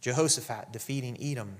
Jehoshaphat 0.00 0.72
defeating 0.72 1.16
Edom. 1.22 1.56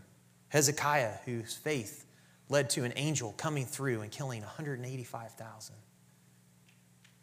Hezekiah, 0.48 1.16
whose 1.24 1.54
faith 1.54 2.06
led 2.52 2.68
to 2.70 2.84
an 2.84 2.92
angel 2.96 3.32
coming 3.32 3.64
through 3.64 4.02
and 4.02 4.12
killing 4.12 4.42
185,000 4.42 5.74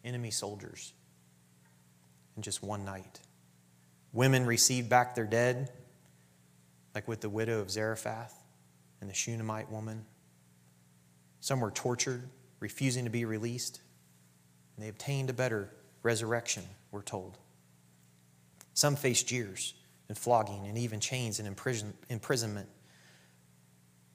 enemy 0.04 0.30
soldiers 0.30 0.92
in 2.36 2.42
just 2.42 2.62
one 2.62 2.84
night. 2.84 3.20
Women 4.12 4.44
received 4.44 4.88
back 4.88 5.14
their 5.14 5.26
dead, 5.26 5.70
like 6.96 7.06
with 7.06 7.20
the 7.20 7.28
widow 7.28 7.60
of 7.60 7.70
Zarephath 7.70 8.34
and 9.00 9.08
the 9.08 9.14
Shunammite 9.14 9.70
woman. 9.70 10.04
Some 11.38 11.60
were 11.60 11.70
tortured, 11.70 12.28
refusing 12.58 13.04
to 13.04 13.10
be 13.10 13.24
released, 13.24 13.80
and 14.76 14.84
they 14.84 14.88
obtained 14.88 15.30
a 15.30 15.32
better 15.32 15.70
resurrection, 16.02 16.64
we're 16.90 17.02
told. 17.02 17.38
Some 18.74 18.96
faced 18.96 19.28
jeers 19.28 19.74
and 20.08 20.18
flogging 20.18 20.66
and 20.66 20.76
even 20.76 20.98
chains 20.98 21.38
and 21.38 21.46
imprison- 21.46 21.94
imprisonment. 22.08 22.68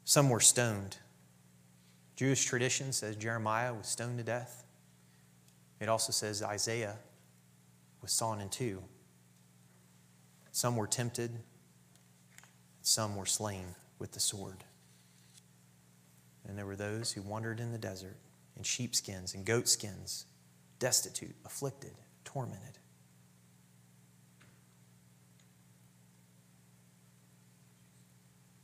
Some 0.04 0.30
were 0.30 0.42
stoned. 0.42 0.98
Jewish 2.16 2.46
tradition 2.46 2.94
says 2.94 3.16
Jeremiah 3.16 3.74
was 3.74 3.88
stoned 3.88 4.18
to 4.20 4.24
death. 4.24 4.64
It 5.82 5.90
also 5.90 6.12
says 6.12 6.42
Isaiah 6.42 6.96
was 8.02 8.12
sawn 8.14 8.40
in 8.40 8.50
two. 8.50 8.82
Some 10.52 10.78
were 10.78 10.88
tempted, 10.88 11.32
some 12.82 13.18
were 13.18 13.26
slain 13.26 13.76
with 14.00 14.14
the 14.14 14.22
sword. 14.22 14.64
And 16.48 16.58
there 16.58 16.66
were 16.66 16.78
those 16.78 17.12
who 17.12 17.22
wandered 17.22 17.60
in 17.60 17.74
the 17.74 17.78
desert 17.78 18.18
in 18.56 18.64
sheepskins 18.64 19.34
and 19.34 19.44
goatskins, 19.44 20.26
destitute, 20.80 21.36
afflicted, 21.44 21.92
tormented. 22.24 22.78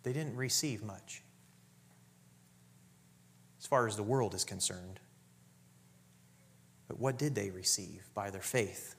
They 0.04 0.14
didn't 0.14 0.38
receive 0.38 0.82
much 0.82 1.24
far 3.71 3.88
as 3.88 3.95
the 3.95 4.03
world 4.03 4.36
is 4.36 4.43
concerned. 4.43 4.99
But 6.88 6.99
what 6.99 7.17
did 7.17 7.34
they 7.34 7.49
receive 7.49 8.07
by 8.13 8.29
their 8.29 8.41
faith? 8.41 8.93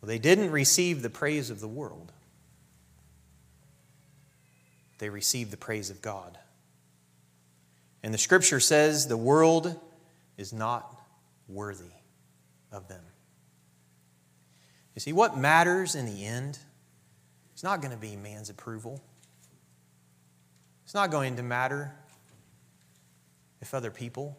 Well, 0.00 0.06
they 0.06 0.20
didn't 0.20 0.52
receive 0.52 1.02
the 1.02 1.10
praise 1.10 1.50
of 1.50 1.58
the 1.58 1.66
world 1.66 2.12
they 4.98 5.08
received 5.08 5.50
the 5.50 5.56
praise 5.56 5.90
of 5.90 6.02
God. 6.02 6.38
And 8.02 8.12
the 8.12 8.18
scripture 8.18 8.60
says 8.60 9.06
the 9.06 9.16
world 9.16 9.78
is 10.36 10.52
not 10.52 10.94
worthy 11.48 11.92
of 12.70 12.88
them. 12.88 13.02
You 14.94 15.00
see, 15.00 15.12
what 15.12 15.38
matters 15.38 15.94
in 15.94 16.06
the 16.06 16.26
end 16.26 16.58
is 17.56 17.62
not 17.62 17.80
going 17.80 17.92
to 17.92 17.98
be 17.98 18.16
man's 18.16 18.50
approval. 18.50 19.00
It's 20.88 20.94
not 20.94 21.10
going 21.10 21.36
to 21.36 21.42
matter 21.42 21.94
if 23.60 23.74
other 23.74 23.90
people 23.90 24.38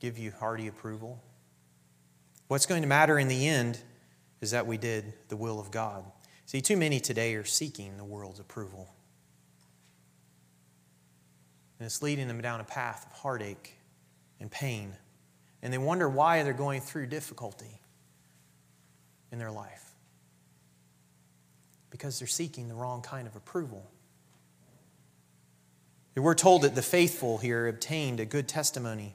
give 0.00 0.18
you 0.18 0.32
hearty 0.32 0.66
approval. 0.66 1.22
What's 2.48 2.66
going 2.66 2.82
to 2.82 2.88
matter 2.88 3.20
in 3.20 3.28
the 3.28 3.46
end 3.46 3.78
is 4.40 4.50
that 4.50 4.66
we 4.66 4.78
did 4.78 5.14
the 5.28 5.36
will 5.36 5.60
of 5.60 5.70
God. 5.70 6.02
See, 6.44 6.60
too 6.60 6.76
many 6.76 6.98
today 6.98 7.36
are 7.36 7.44
seeking 7.44 7.96
the 7.98 8.02
world's 8.02 8.40
approval. 8.40 8.88
And 11.78 11.86
it's 11.86 12.02
leading 12.02 12.26
them 12.26 12.40
down 12.40 12.58
a 12.58 12.64
path 12.64 13.06
of 13.06 13.12
heartache 13.18 13.74
and 14.40 14.50
pain. 14.50 14.94
And 15.62 15.72
they 15.72 15.78
wonder 15.78 16.08
why 16.08 16.42
they're 16.42 16.52
going 16.52 16.80
through 16.80 17.06
difficulty 17.06 17.80
in 19.30 19.38
their 19.38 19.52
life. 19.52 19.92
Because 21.90 22.18
they're 22.18 22.26
seeking 22.26 22.66
the 22.66 22.74
wrong 22.74 23.02
kind 23.02 23.28
of 23.28 23.36
approval. 23.36 23.88
We're 26.16 26.34
told 26.34 26.62
that 26.62 26.74
the 26.74 26.82
faithful 26.82 27.38
here 27.38 27.68
obtained 27.68 28.20
a 28.20 28.24
good 28.24 28.48
testimony. 28.48 29.14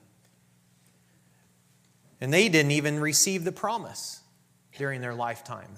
And 2.20 2.32
they 2.32 2.48
didn't 2.48 2.72
even 2.72 3.00
receive 3.00 3.44
the 3.44 3.52
promise 3.52 4.22
during 4.78 5.02
their 5.02 5.16
lifetime. 5.16 5.78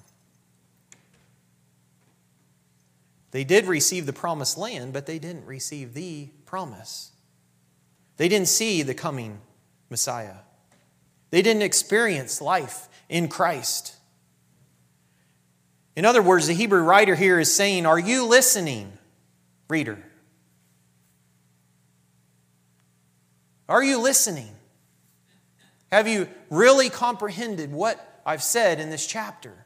They 3.32 3.46
did 3.46 3.66
receive 3.66 4.06
the 4.06 4.14
promised 4.14 4.58
land, 4.58 4.92
but 4.92 5.06
they 5.06 5.18
didn't 5.18 5.46
receive 5.46 5.94
the 5.94 6.28
promise. 6.46 7.12
They 8.18 8.28
didn't 8.28 8.50
see 8.50 8.84
the 8.84 8.94
coming 8.94 9.40
Messiah. 9.90 10.36
They 11.30 11.42
didn't 11.42 11.64
experience 11.64 12.42
life 12.42 12.90
in 13.08 13.30
Christ. 13.30 13.96
In 15.96 16.06
other 16.06 16.22
words, 16.22 16.48
the 16.48 16.54
Hebrew 16.54 16.84
writer 16.84 17.16
here 17.16 17.40
is 17.40 17.52
saying, 17.52 17.86
Are 17.86 17.98
you 17.98 18.26
listening, 18.26 18.92
reader? 19.70 20.04
Are 23.74 23.84
you 23.84 24.00
listening? 24.00 24.52
Have 25.92 26.08
you 26.08 26.30
really 26.52 26.92
comprehended 26.92 27.72
what 27.72 28.22
I've 28.24 28.44
said 28.44 28.80
in 28.80 28.92
this 28.92 29.08
chapter 29.08 29.66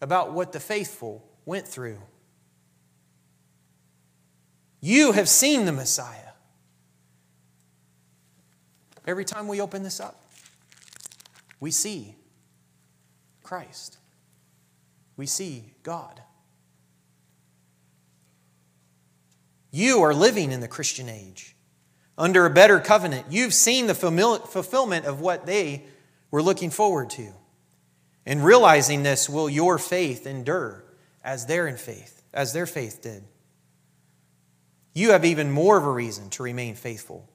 about 0.00 0.32
what 0.32 0.52
the 0.52 0.60
faithful 0.60 1.28
went 1.44 1.66
through? 1.66 1.98
You 4.80 5.10
have 5.10 5.28
seen 5.28 5.64
the 5.64 5.72
Messiah. 5.72 6.30
Every 9.04 9.24
time 9.24 9.48
we 9.48 9.60
open 9.60 9.82
this 9.82 9.98
up, 9.98 10.22
we 11.58 11.72
see 11.72 12.14
Christ. 13.42 13.98
We 15.16 15.26
see 15.26 15.74
God. 15.82 16.22
You 19.72 20.02
are 20.02 20.14
living 20.14 20.52
in 20.52 20.60
the 20.60 20.68
Christian 20.68 21.08
age 21.08 21.53
under 22.16 22.46
a 22.46 22.50
better 22.50 22.80
covenant. 22.80 23.26
You've 23.30 23.54
seen 23.54 23.86
the 23.86 23.94
fulfillment 23.94 25.06
of 25.06 25.20
what 25.20 25.46
they 25.46 25.84
were 26.30 26.42
looking 26.42 26.70
forward 26.70 27.10
to. 27.10 27.32
And 28.26 28.44
realizing 28.44 29.02
this, 29.02 29.28
will 29.28 29.50
your 29.50 29.78
faith 29.78 30.26
endure 30.26 30.84
as 31.22 31.46
their 31.46 31.66
in 31.66 31.76
faith, 31.76 32.22
as 32.32 32.52
their 32.52 32.66
faith 32.66 33.02
did? 33.02 33.24
you 34.94 35.10
have 35.10 35.24
even 35.24 35.50
more 35.50 35.76
of 35.76 35.84
a 35.84 35.90
reason 35.90 36.30
to 36.30 36.42
remain 36.42 36.76
faithful 36.76 37.28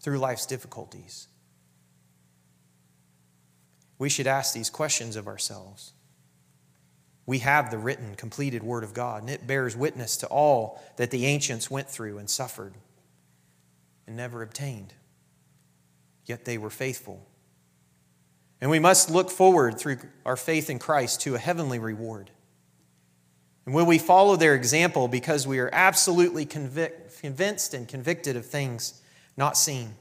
through 0.00 0.18
life's 0.18 0.46
difficulties. 0.46 1.28
We 3.98 4.08
should 4.08 4.26
ask 4.26 4.54
these 4.54 4.70
questions 4.70 5.14
of 5.14 5.28
ourselves 5.28 5.92
We 7.26 7.38
have 7.38 7.70
the 7.70 7.78
written, 7.78 8.16
completed 8.16 8.62
Word 8.62 8.84
of 8.84 8.92
God, 8.92 9.22
and 9.22 9.30
it 9.30 9.46
bears 9.46 9.76
witness 9.76 10.16
to 10.18 10.26
all 10.26 10.82
that 10.96 11.10
the 11.10 11.26
ancients 11.26 11.70
went 11.70 11.88
through 11.88 12.18
and 12.18 12.28
suffered 12.28 12.74
and 14.06 14.16
never 14.16 14.42
obtained. 14.42 14.94
Yet 16.26 16.44
they 16.44 16.58
were 16.58 16.70
faithful. 16.70 17.26
And 18.60 18.70
we 18.70 18.78
must 18.78 19.10
look 19.10 19.30
forward 19.30 19.78
through 19.78 19.98
our 20.24 20.36
faith 20.36 20.70
in 20.70 20.78
Christ 20.78 21.20
to 21.22 21.34
a 21.34 21.38
heavenly 21.38 21.78
reward. 21.78 22.30
And 23.66 23.74
will 23.74 23.86
we 23.86 23.98
follow 23.98 24.36
their 24.36 24.54
example 24.54 25.08
because 25.08 25.46
we 25.46 25.58
are 25.58 25.70
absolutely 25.72 26.46
convic- 26.46 27.20
convinced 27.20 27.74
and 27.74 27.88
convicted 27.88 28.36
of 28.36 28.46
things 28.46 29.00
not 29.36 29.56
seen? 29.56 29.94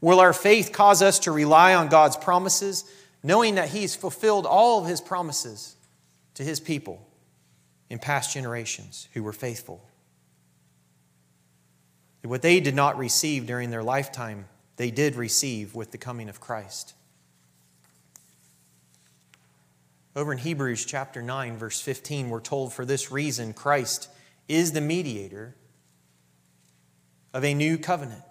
Will 0.00 0.20
our 0.20 0.32
faith 0.32 0.72
cause 0.72 1.00
us 1.00 1.18
to 1.20 1.32
rely 1.32 1.74
on 1.74 1.88
God's 1.88 2.16
promises, 2.16 2.84
knowing 3.22 3.54
that 3.54 3.70
He's 3.70 3.96
fulfilled 3.96 4.46
all 4.46 4.82
of 4.82 4.88
His 4.88 5.00
promises 5.00 5.76
to 6.34 6.42
His 6.42 6.60
people 6.60 7.06
in 7.88 7.98
past 7.98 8.34
generations 8.34 9.08
who 9.14 9.22
were 9.22 9.32
faithful? 9.32 9.82
What 12.30 12.42
they 12.42 12.60
did 12.60 12.74
not 12.74 12.96
receive 12.96 13.46
during 13.46 13.70
their 13.70 13.82
lifetime, 13.82 14.46
they 14.76 14.90
did 14.90 15.14
receive 15.16 15.74
with 15.74 15.90
the 15.90 15.98
coming 15.98 16.28
of 16.28 16.40
Christ. 16.40 16.94
Over 20.16 20.32
in 20.32 20.38
Hebrews 20.38 20.84
chapter 20.84 21.20
9, 21.22 21.58
verse 21.58 21.80
15, 21.80 22.30
we're 22.30 22.40
told 22.40 22.72
for 22.72 22.84
this 22.84 23.10
reason 23.10 23.52
Christ 23.52 24.08
is 24.48 24.72
the 24.72 24.80
mediator 24.80 25.56
of 27.32 27.44
a 27.44 27.52
new 27.52 27.76
covenant, 27.76 28.22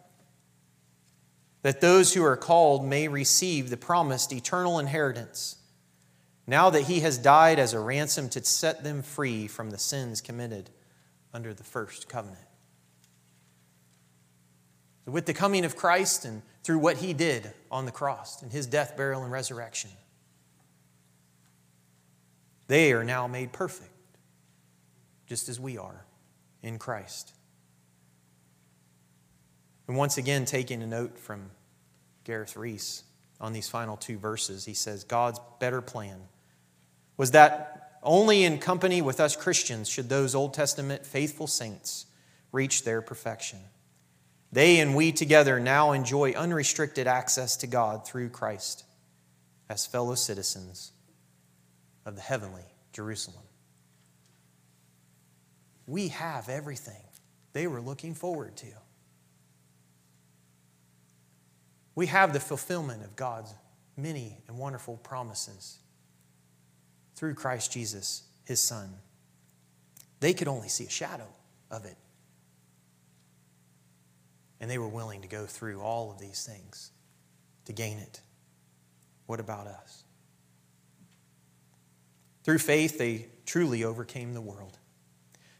that 1.61 1.81
those 1.81 2.13
who 2.13 2.23
are 2.23 2.37
called 2.37 2.85
may 2.85 3.09
receive 3.09 3.69
the 3.69 3.77
promised 3.77 4.31
eternal 4.31 4.79
inheritance, 4.79 5.57
now 6.47 6.69
that 6.69 6.83
he 6.83 7.01
has 7.01 7.17
died 7.17 7.59
as 7.59 7.73
a 7.73 7.79
ransom 7.79 8.29
to 8.29 8.43
set 8.43 8.83
them 8.83 9.01
free 9.01 9.47
from 9.47 9.69
the 9.69 9.77
sins 9.77 10.21
committed 10.21 10.69
under 11.33 11.53
the 11.53 11.63
first 11.63 12.07
covenant. 12.07 12.47
With 15.05 15.25
the 15.25 15.33
coming 15.33 15.65
of 15.65 15.75
Christ 15.75 16.23
and 16.25 16.41
through 16.63 16.79
what 16.79 16.97
he 16.97 17.13
did 17.13 17.51
on 17.69 17.85
the 17.85 17.91
cross 17.91 18.41
and 18.41 18.51
his 18.51 18.65
death, 18.65 18.95
burial, 18.95 19.23
and 19.23 19.31
resurrection, 19.31 19.91
they 22.67 22.93
are 22.93 23.03
now 23.03 23.27
made 23.27 23.51
perfect, 23.51 23.91
just 25.27 25.49
as 25.49 25.59
we 25.59 25.77
are 25.77 26.05
in 26.61 26.79
Christ. 26.79 27.33
And 29.87 29.97
once 29.97 30.17
again, 30.17 30.45
taking 30.45 30.81
a 30.81 30.87
note 30.87 31.19
from 31.19 31.51
Gareth 32.23 32.55
Reese 32.55 33.03
on 33.41 33.51
these 33.51 33.67
final 33.67 33.97
two 33.97 34.17
verses, 34.17 34.63
he 34.63 34.73
says, 34.73 35.03
God's 35.03 35.39
better 35.59 35.81
plan 35.81 36.21
was 37.17 37.31
that 37.31 37.99
only 38.01 38.43
in 38.43 38.57
company 38.57 39.01
with 39.01 39.19
us 39.19 39.35
Christians 39.35 39.89
should 39.89 40.09
those 40.09 40.33
Old 40.35 40.53
Testament 40.53 41.05
faithful 41.05 41.47
saints 41.47 42.05
reach 42.51 42.83
their 42.83 43.01
perfection. 43.01 43.59
They 44.53 44.81
and 44.81 44.95
we 44.95 45.11
together 45.11 45.59
now 45.59 45.93
enjoy 45.93 46.33
unrestricted 46.33 47.07
access 47.07 47.57
to 47.57 47.67
God 47.67 48.05
through 48.05 48.29
Christ 48.29 48.83
as 49.67 49.87
fellow 49.87 50.13
citizens 50.13 50.91
of 52.05 52.15
the 52.15 52.21
heavenly 52.21 52.65
Jerusalem. 52.91 53.43
We 55.87 56.09
have 56.09 56.49
everything 56.49 57.01
they 57.53 57.65
were 57.65 57.81
looking 57.81 58.13
forward 58.13 58.55
to. 58.57 58.67
We 61.95 62.05
have 62.05 62.31
the 62.31 62.39
fulfillment 62.39 63.03
of 63.03 63.15
God's 63.15 63.55
many 63.97 64.37
and 64.47 64.59
wonderful 64.59 64.97
promises 64.97 65.79
through 67.15 67.33
Christ 67.33 67.71
Jesus, 67.71 68.21
his 68.45 68.61
Son. 68.61 68.93
They 70.19 70.35
could 70.35 70.47
only 70.47 70.69
see 70.69 70.85
a 70.85 70.91
shadow 70.91 71.27
of 71.71 71.85
it. 71.85 71.97
And 74.63 74.71
they 74.71 74.77
were 74.77 74.87
willing 74.87 75.23
to 75.23 75.27
go 75.27 75.45
through 75.45 75.81
all 75.81 76.09
of 76.09 76.19
these 76.19 76.45
things 76.45 76.91
to 77.65 77.73
gain 77.73 77.97
it. 77.97 78.21
What 79.25 79.41
about 79.41 79.67
us? 79.67 80.05
Through 82.45 82.59
faith, 82.59 82.97
they 82.97 83.27
truly 83.45 83.83
overcame 83.83 84.33
the 84.33 84.39
world. 84.39 84.77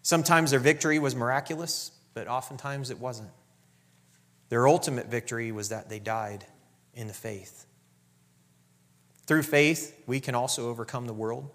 Sometimes 0.04 0.52
their 0.52 0.60
victory 0.62 1.00
was 1.00 1.18
miraculous, 1.18 1.92
but 2.14 2.30
oftentimes 2.30 2.92
it 2.92 2.98
wasn't. 2.98 3.32
Their 4.48 4.70
ultimate 4.70 5.12
victory 5.12 5.52
was 5.52 5.68
that 5.68 5.90
they 5.90 6.00
died 6.00 6.46
in 6.94 7.08
the 7.08 7.14
faith. 7.14 7.66
Through 9.26 9.44
faith, 9.44 10.02
we 10.08 10.22
can 10.22 10.34
also 10.34 10.70
overcome 10.70 11.08
the 11.08 11.14
world. 11.14 11.50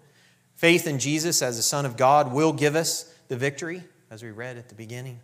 Faith 0.53 0.85
in 0.85 0.99
Jesus 0.99 1.41
as 1.41 1.57
the 1.57 1.63
Son 1.63 1.87
of 1.87 1.97
God 1.97 2.31
will 2.31 2.53
give 2.53 2.75
us 2.75 3.11
the 3.27 3.37
victory, 3.37 3.81
as 4.11 4.21
we 4.21 4.29
read 4.29 4.55
at 4.55 4.69
the 4.69 4.75
beginning. 4.75 5.19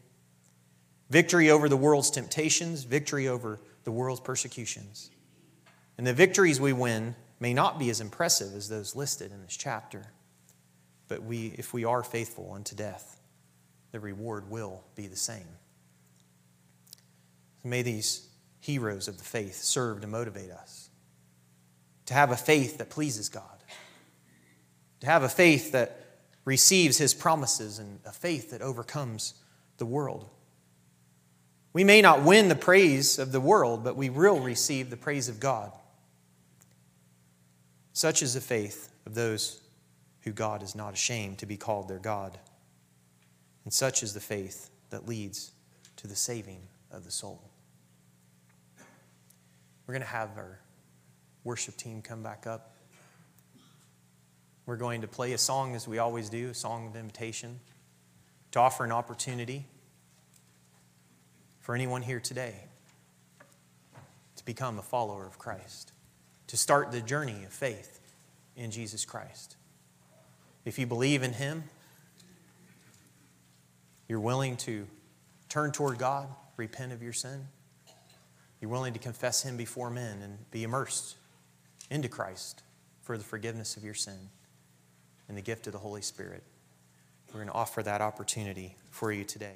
Victory 1.10 1.50
over 1.50 1.70
the 1.70 1.78
world's 1.78 2.10
temptations, 2.10 2.84
victory 2.84 3.28
over 3.28 3.60
the 3.84 3.92
world's 3.92 4.22
persecutions. 4.22 5.12
And 5.98 6.06
the 6.06 6.14
victories 6.14 6.60
we 6.60 6.74
win 6.74 7.16
may 7.40 7.54
not 7.54 7.78
be 7.78 7.90
as 7.90 8.02
impressive 8.02 8.54
as 8.56 8.70
those 8.70 8.96
listed 8.96 9.32
in 9.32 9.42
this 9.42 9.56
chapter, 9.56 10.08
but 11.08 11.24
we, 11.24 11.54
if 11.58 11.74
we 11.74 11.86
are 11.86 12.04
faithful 12.04 12.52
unto 12.54 12.76
death, 12.76 13.20
the 13.92 14.00
reward 14.00 14.50
will 14.50 14.84
be 14.96 15.08
the 15.08 15.16
same. 15.16 15.48
May 17.64 17.82
these 17.82 18.28
heroes 18.60 19.08
of 19.08 19.18
the 19.18 19.24
faith 19.24 19.62
serve 19.62 20.02
to 20.02 20.08
motivate 20.08 20.52
us 20.52 20.90
to 22.06 22.14
have 22.14 22.32
a 22.32 22.38
faith 22.38 22.78
that 22.78 22.90
pleases 22.90 23.30
God, 23.30 23.64
to 25.00 25.08
have 25.08 25.24
a 25.24 25.30
faith 25.30 25.72
that 25.72 26.02
receives 26.46 26.98
His 26.98 27.14
promises, 27.14 27.80
and 27.80 28.00
a 28.06 28.12
faith 28.12 28.52
that 28.52 28.62
overcomes 28.62 29.34
the 29.78 29.86
world. 29.86 30.30
We 31.76 31.84
may 31.84 32.02
not 32.02 32.24
win 32.24 32.48
the 32.48 32.56
praise 32.56 33.20
of 33.20 33.34
the 33.34 33.42
world, 33.42 33.84
but 33.84 33.98
we 33.98 34.10
will 34.10 34.40
receive 34.40 34.90
the 34.90 34.96
praise 34.96 35.28
of 35.28 35.42
God. 35.42 35.74
Such 37.92 38.22
is 38.22 38.34
the 38.34 38.40
faith 38.40 38.94
of 39.06 39.14
those 39.14 39.60
who 40.22 40.32
God 40.32 40.64
is 40.64 40.74
not 40.74 40.94
ashamed 40.94 41.40
to 41.40 41.46
be 41.46 41.58
called 41.58 41.90
their 41.90 42.00
God. 42.00 42.40
And 43.66 43.74
such 43.74 44.04
is 44.04 44.14
the 44.14 44.22
faith 44.22 44.70
that 44.90 45.06
leads 45.06 45.52
to 45.98 46.08
the 46.08 46.16
saving 46.16 46.62
of 46.92 47.04
the 47.04 47.12
soul. 47.12 47.44
We're 49.86 49.96
going 49.96 50.02
to 50.02 50.08
have 50.08 50.30
our 50.38 50.62
worship 51.44 51.76
team 51.76 52.02
come 52.02 52.24
back 52.24 52.48
up. 52.48 52.74
We're 54.66 54.78
going 54.78 55.02
to 55.02 55.10
play 55.10 55.34
a 55.34 55.38
song 55.38 55.76
as 55.76 55.90
we 55.90 55.98
always 55.98 56.30
do, 56.30 56.52
a 56.52 56.54
song 56.54 56.88
of 56.88 56.96
invitation, 56.96 57.60
to 58.52 58.62
offer 58.62 58.86
an 58.86 58.94
opportunity 58.94 59.66
for 61.66 61.74
anyone 61.74 62.04
here 62.04 62.20
today 62.20 62.54
to 64.36 64.46
become 64.46 64.78
a 64.78 64.84
follower 64.84 65.26
of 65.26 65.40
Christ 65.40 65.94
to 66.46 66.58
start 66.58 66.92
the 66.92 67.02
journey 67.02 67.44
of 67.44 67.52
faith 67.52 68.00
in 68.56 68.70
Jesus 68.70 69.04
Christ. 69.04 69.56
If 70.64 70.78
you 70.78 70.86
believe 70.86 71.24
in 71.24 71.34
Him, 71.34 71.64
you're 74.08 74.20
willing 74.20 74.58
to 74.58 74.86
turn 75.50 75.72
toward 75.72 75.98
God, 75.98 76.28
repent 76.56 76.92
of 76.92 77.02
your 77.02 77.14
sin, 77.14 77.48
you're 78.62 78.70
willing 78.70 78.94
to 78.94 79.00
confess 79.00 79.42
Him 79.42 79.58
before 79.58 79.90
men 79.90 80.22
and 80.22 80.52
be 80.52 80.62
immersed 80.62 81.16
into 81.90 82.08
Christ 82.08 82.62
for 83.02 83.18
the 83.18 83.24
forgiveness 83.24 83.76
of 83.76 83.84
your 83.84 83.96
sin 83.96 84.30
and 85.28 85.36
the 85.36 85.42
gift 85.42 85.66
of 85.66 85.74
the 85.74 85.80
Holy 85.80 86.04
Spirit. 86.04 86.44
We're 87.30 87.40
going 87.40 87.48
to 87.48 87.56
offer 87.56 87.82
that 87.82 88.02
opportunity 88.02 88.76
for 88.92 89.12
you 89.12 89.24
today. 89.24 89.56